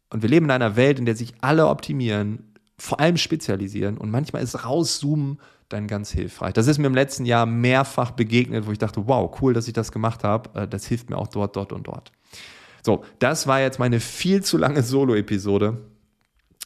Und 0.09 0.21
wir 0.21 0.29
leben 0.29 0.45
in 0.45 0.51
einer 0.51 0.75
Welt, 0.75 0.99
in 0.99 1.05
der 1.05 1.15
sich 1.15 1.33
alle 1.41 1.67
optimieren, 1.67 2.53
vor 2.77 2.99
allem 2.99 3.17
spezialisieren 3.17 3.97
und 3.97 4.11
manchmal 4.11 4.43
ist 4.43 4.65
rauszoomen 4.65 5.39
dann 5.69 5.87
ganz 5.87 6.11
hilfreich. 6.11 6.53
Das 6.53 6.67
ist 6.67 6.77
mir 6.77 6.87
im 6.87 6.95
letzten 6.95 7.25
Jahr 7.25 7.45
mehrfach 7.45 8.11
begegnet, 8.11 8.67
wo 8.67 8.71
ich 8.71 8.77
dachte, 8.77 9.07
wow, 9.07 9.35
cool, 9.41 9.53
dass 9.53 9.67
ich 9.67 9.73
das 9.73 9.91
gemacht 9.91 10.23
habe. 10.23 10.61
Äh, 10.61 10.67
das 10.67 10.85
hilft 10.85 11.09
mir 11.09 11.17
auch 11.17 11.27
dort, 11.27 11.55
dort 11.55 11.73
und 11.73 11.87
dort. 11.87 12.11
So, 12.83 13.03
das 13.17 13.47
war 13.47 13.61
jetzt 13.61 13.79
meine 13.79 13.99
viel 13.99 14.43
zu 14.43 14.57
lange 14.57 14.83
Solo-Episode. 14.83 15.81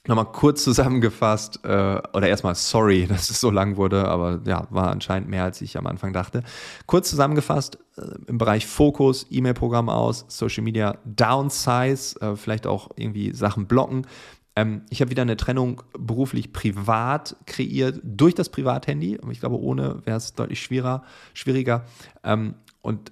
Nochmal 0.10 0.32
kurz 0.32 0.64
zusammengefasst, 0.64 1.60
äh, 1.64 2.02
oder 2.14 2.28
erstmal 2.28 2.56
sorry, 2.56 3.06
dass 3.08 3.30
es 3.30 3.40
so 3.40 3.52
lang 3.52 3.78
wurde, 3.78 4.08
aber 4.08 4.42
ja, 4.44 4.66
war 4.72 4.90
anscheinend 4.90 5.30
mehr, 5.30 5.44
als 5.44 5.62
ich 5.62 5.78
am 5.78 5.86
Anfang 5.86 6.14
dachte. 6.14 6.42
Kurz 6.88 7.12
zusammengefasst, 7.12 7.78
äh, 7.96 8.16
im 8.26 8.40
Bereich 8.40 8.66
Fokus, 8.66 9.28
E-Mail-Programm 9.30 9.88
aus, 9.88 10.26
Social 10.28 10.64
Media, 10.64 10.98
Downsize, 11.06 12.20
äh, 12.22 12.36
vielleicht 12.36 12.66
auch 12.66 12.90
irgendwie 12.96 13.34
Sachen 13.34 13.68
blocken. 13.68 14.08
Ähm, 14.56 14.82
ich 14.90 15.00
habe 15.02 15.12
wieder 15.12 15.22
eine 15.22 15.38
Trennung 15.38 15.84
beruflich-privat 15.94 17.36
kreiert 17.46 18.00
durch 18.04 18.34
das 18.34 18.50
Privathandy. 18.50 19.20
Ich 19.30 19.40
glaube, 19.42 19.60
ohne 19.60 20.02
wäre 20.06 20.18
es 20.18 20.34
deutlich 20.34 20.60
schwieriger. 20.60 21.04
schwieriger. 21.36 21.86
Ähm, 22.24 22.56
und 22.82 23.12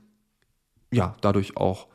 ja, 0.91 1.15
dadurch 1.21 1.57
auch 1.57 1.85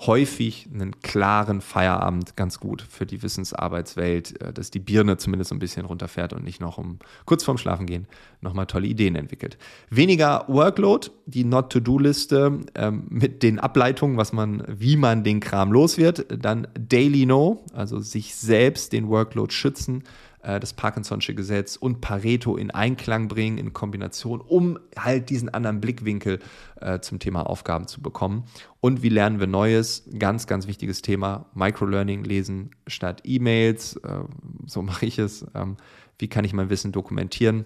häufig 0.00 0.68
einen 0.72 1.00
klaren 1.00 1.60
Feierabend 1.60 2.36
ganz 2.36 2.60
gut 2.60 2.82
für 2.82 3.04
die 3.04 3.22
Wissensarbeitswelt, 3.22 4.40
äh, 4.40 4.52
dass 4.52 4.70
die 4.70 4.78
Birne 4.78 5.16
zumindest 5.16 5.52
ein 5.52 5.58
bisschen 5.58 5.86
runterfährt 5.86 6.32
und 6.32 6.44
nicht 6.44 6.60
noch 6.60 6.78
um 6.78 6.98
kurz 7.24 7.42
vorm 7.42 7.58
Schlafengehen 7.58 8.06
nochmal 8.40 8.66
tolle 8.66 8.86
Ideen 8.86 9.16
entwickelt. 9.16 9.58
Weniger 9.90 10.44
Workload, 10.46 11.08
die 11.26 11.44
Not-to-Do-Liste 11.44 12.60
ähm, 12.76 13.06
mit 13.08 13.42
den 13.42 13.58
Ableitungen, 13.58 14.16
was 14.16 14.32
man, 14.32 14.62
wie 14.68 14.96
man 14.96 15.24
den 15.24 15.40
Kram 15.40 15.72
los 15.72 15.98
wird. 15.98 16.26
Dann 16.44 16.68
Daily 16.78 17.26
No, 17.26 17.64
also 17.72 17.98
sich 17.98 18.36
selbst 18.36 18.92
den 18.92 19.08
Workload 19.08 19.52
schützen, 19.52 20.04
das 20.42 20.76
Parkinson'sche 20.76 21.34
Gesetz 21.34 21.76
und 21.76 22.00
Pareto 22.00 22.56
in 22.56 22.70
Einklang 22.70 23.28
bringen, 23.28 23.58
in 23.58 23.72
Kombination, 23.72 24.40
um 24.40 24.78
halt 24.96 25.30
diesen 25.30 25.48
anderen 25.48 25.80
Blickwinkel 25.80 26.38
äh, 26.80 27.00
zum 27.00 27.18
Thema 27.18 27.42
Aufgaben 27.42 27.86
zu 27.86 28.00
bekommen. 28.00 28.44
Und 28.80 29.02
wie 29.02 29.08
lernen 29.08 29.40
wir 29.40 29.46
Neues? 29.46 30.08
Ganz, 30.18 30.46
ganz 30.46 30.66
wichtiges 30.66 31.02
Thema. 31.02 31.46
Microlearning 31.54 32.24
lesen 32.24 32.70
statt 32.86 33.22
E-Mails. 33.24 33.96
Äh, 33.96 34.20
so 34.66 34.82
mache 34.88 35.06
ich 35.06 35.18
es. 35.18 35.44
Ähm, 35.54 35.76
wie 36.18 36.28
kann 36.28 36.44
ich 36.44 36.52
mein 36.52 36.70
Wissen 36.70 36.92
dokumentieren? 36.92 37.64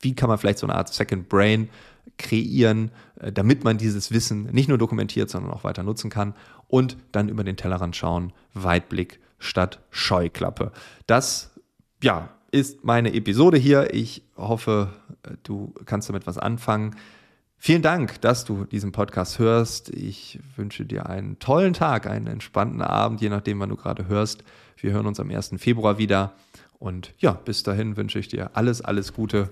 Wie 0.00 0.14
kann 0.14 0.28
man 0.28 0.38
vielleicht 0.38 0.58
so 0.58 0.66
eine 0.66 0.74
Art 0.74 0.92
Second 0.92 1.28
Brain 1.28 1.68
kreieren, 2.18 2.90
äh, 3.20 3.32
damit 3.32 3.64
man 3.64 3.78
dieses 3.78 4.10
Wissen 4.10 4.44
nicht 4.52 4.68
nur 4.68 4.78
dokumentiert, 4.78 5.30
sondern 5.30 5.52
auch 5.52 5.64
weiter 5.64 5.82
nutzen 5.82 6.10
kann 6.10 6.34
und 6.68 6.96
dann 7.12 7.28
über 7.28 7.44
den 7.44 7.56
Tellerrand 7.56 7.96
schauen, 7.96 8.32
Weitblick 8.54 9.20
statt 9.42 9.80
Scheuklappe. 9.90 10.72
Das, 11.06 11.50
ja, 12.02 12.30
ist 12.50 12.84
meine 12.84 13.14
Episode 13.14 13.58
hier. 13.58 13.92
Ich 13.94 14.22
hoffe, 14.36 14.90
du 15.42 15.74
kannst 15.86 16.08
damit 16.08 16.26
was 16.26 16.38
anfangen. 16.38 16.96
Vielen 17.56 17.82
Dank, 17.82 18.20
dass 18.20 18.44
du 18.44 18.64
diesen 18.64 18.92
Podcast 18.92 19.38
hörst. 19.38 19.88
Ich 19.90 20.38
wünsche 20.56 20.84
dir 20.84 21.06
einen 21.06 21.38
tollen 21.38 21.72
Tag, 21.72 22.06
einen 22.06 22.26
entspannten 22.26 22.82
Abend, 22.82 23.20
je 23.20 23.28
nachdem, 23.28 23.60
wann 23.60 23.70
du 23.70 23.76
gerade 23.76 24.08
hörst. 24.08 24.44
Wir 24.76 24.92
hören 24.92 25.06
uns 25.06 25.20
am 25.20 25.30
1. 25.30 25.52
Februar 25.58 25.96
wieder. 25.96 26.32
Und 26.78 27.14
ja, 27.18 27.32
bis 27.32 27.62
dahin 27.62 27.96
wünsche 27.96 28.18
ich 28.18 28.28
dir 28.28 28.50
alles, 28.54 28.80
alles 28.80 29.12
Gute 29.12 29.48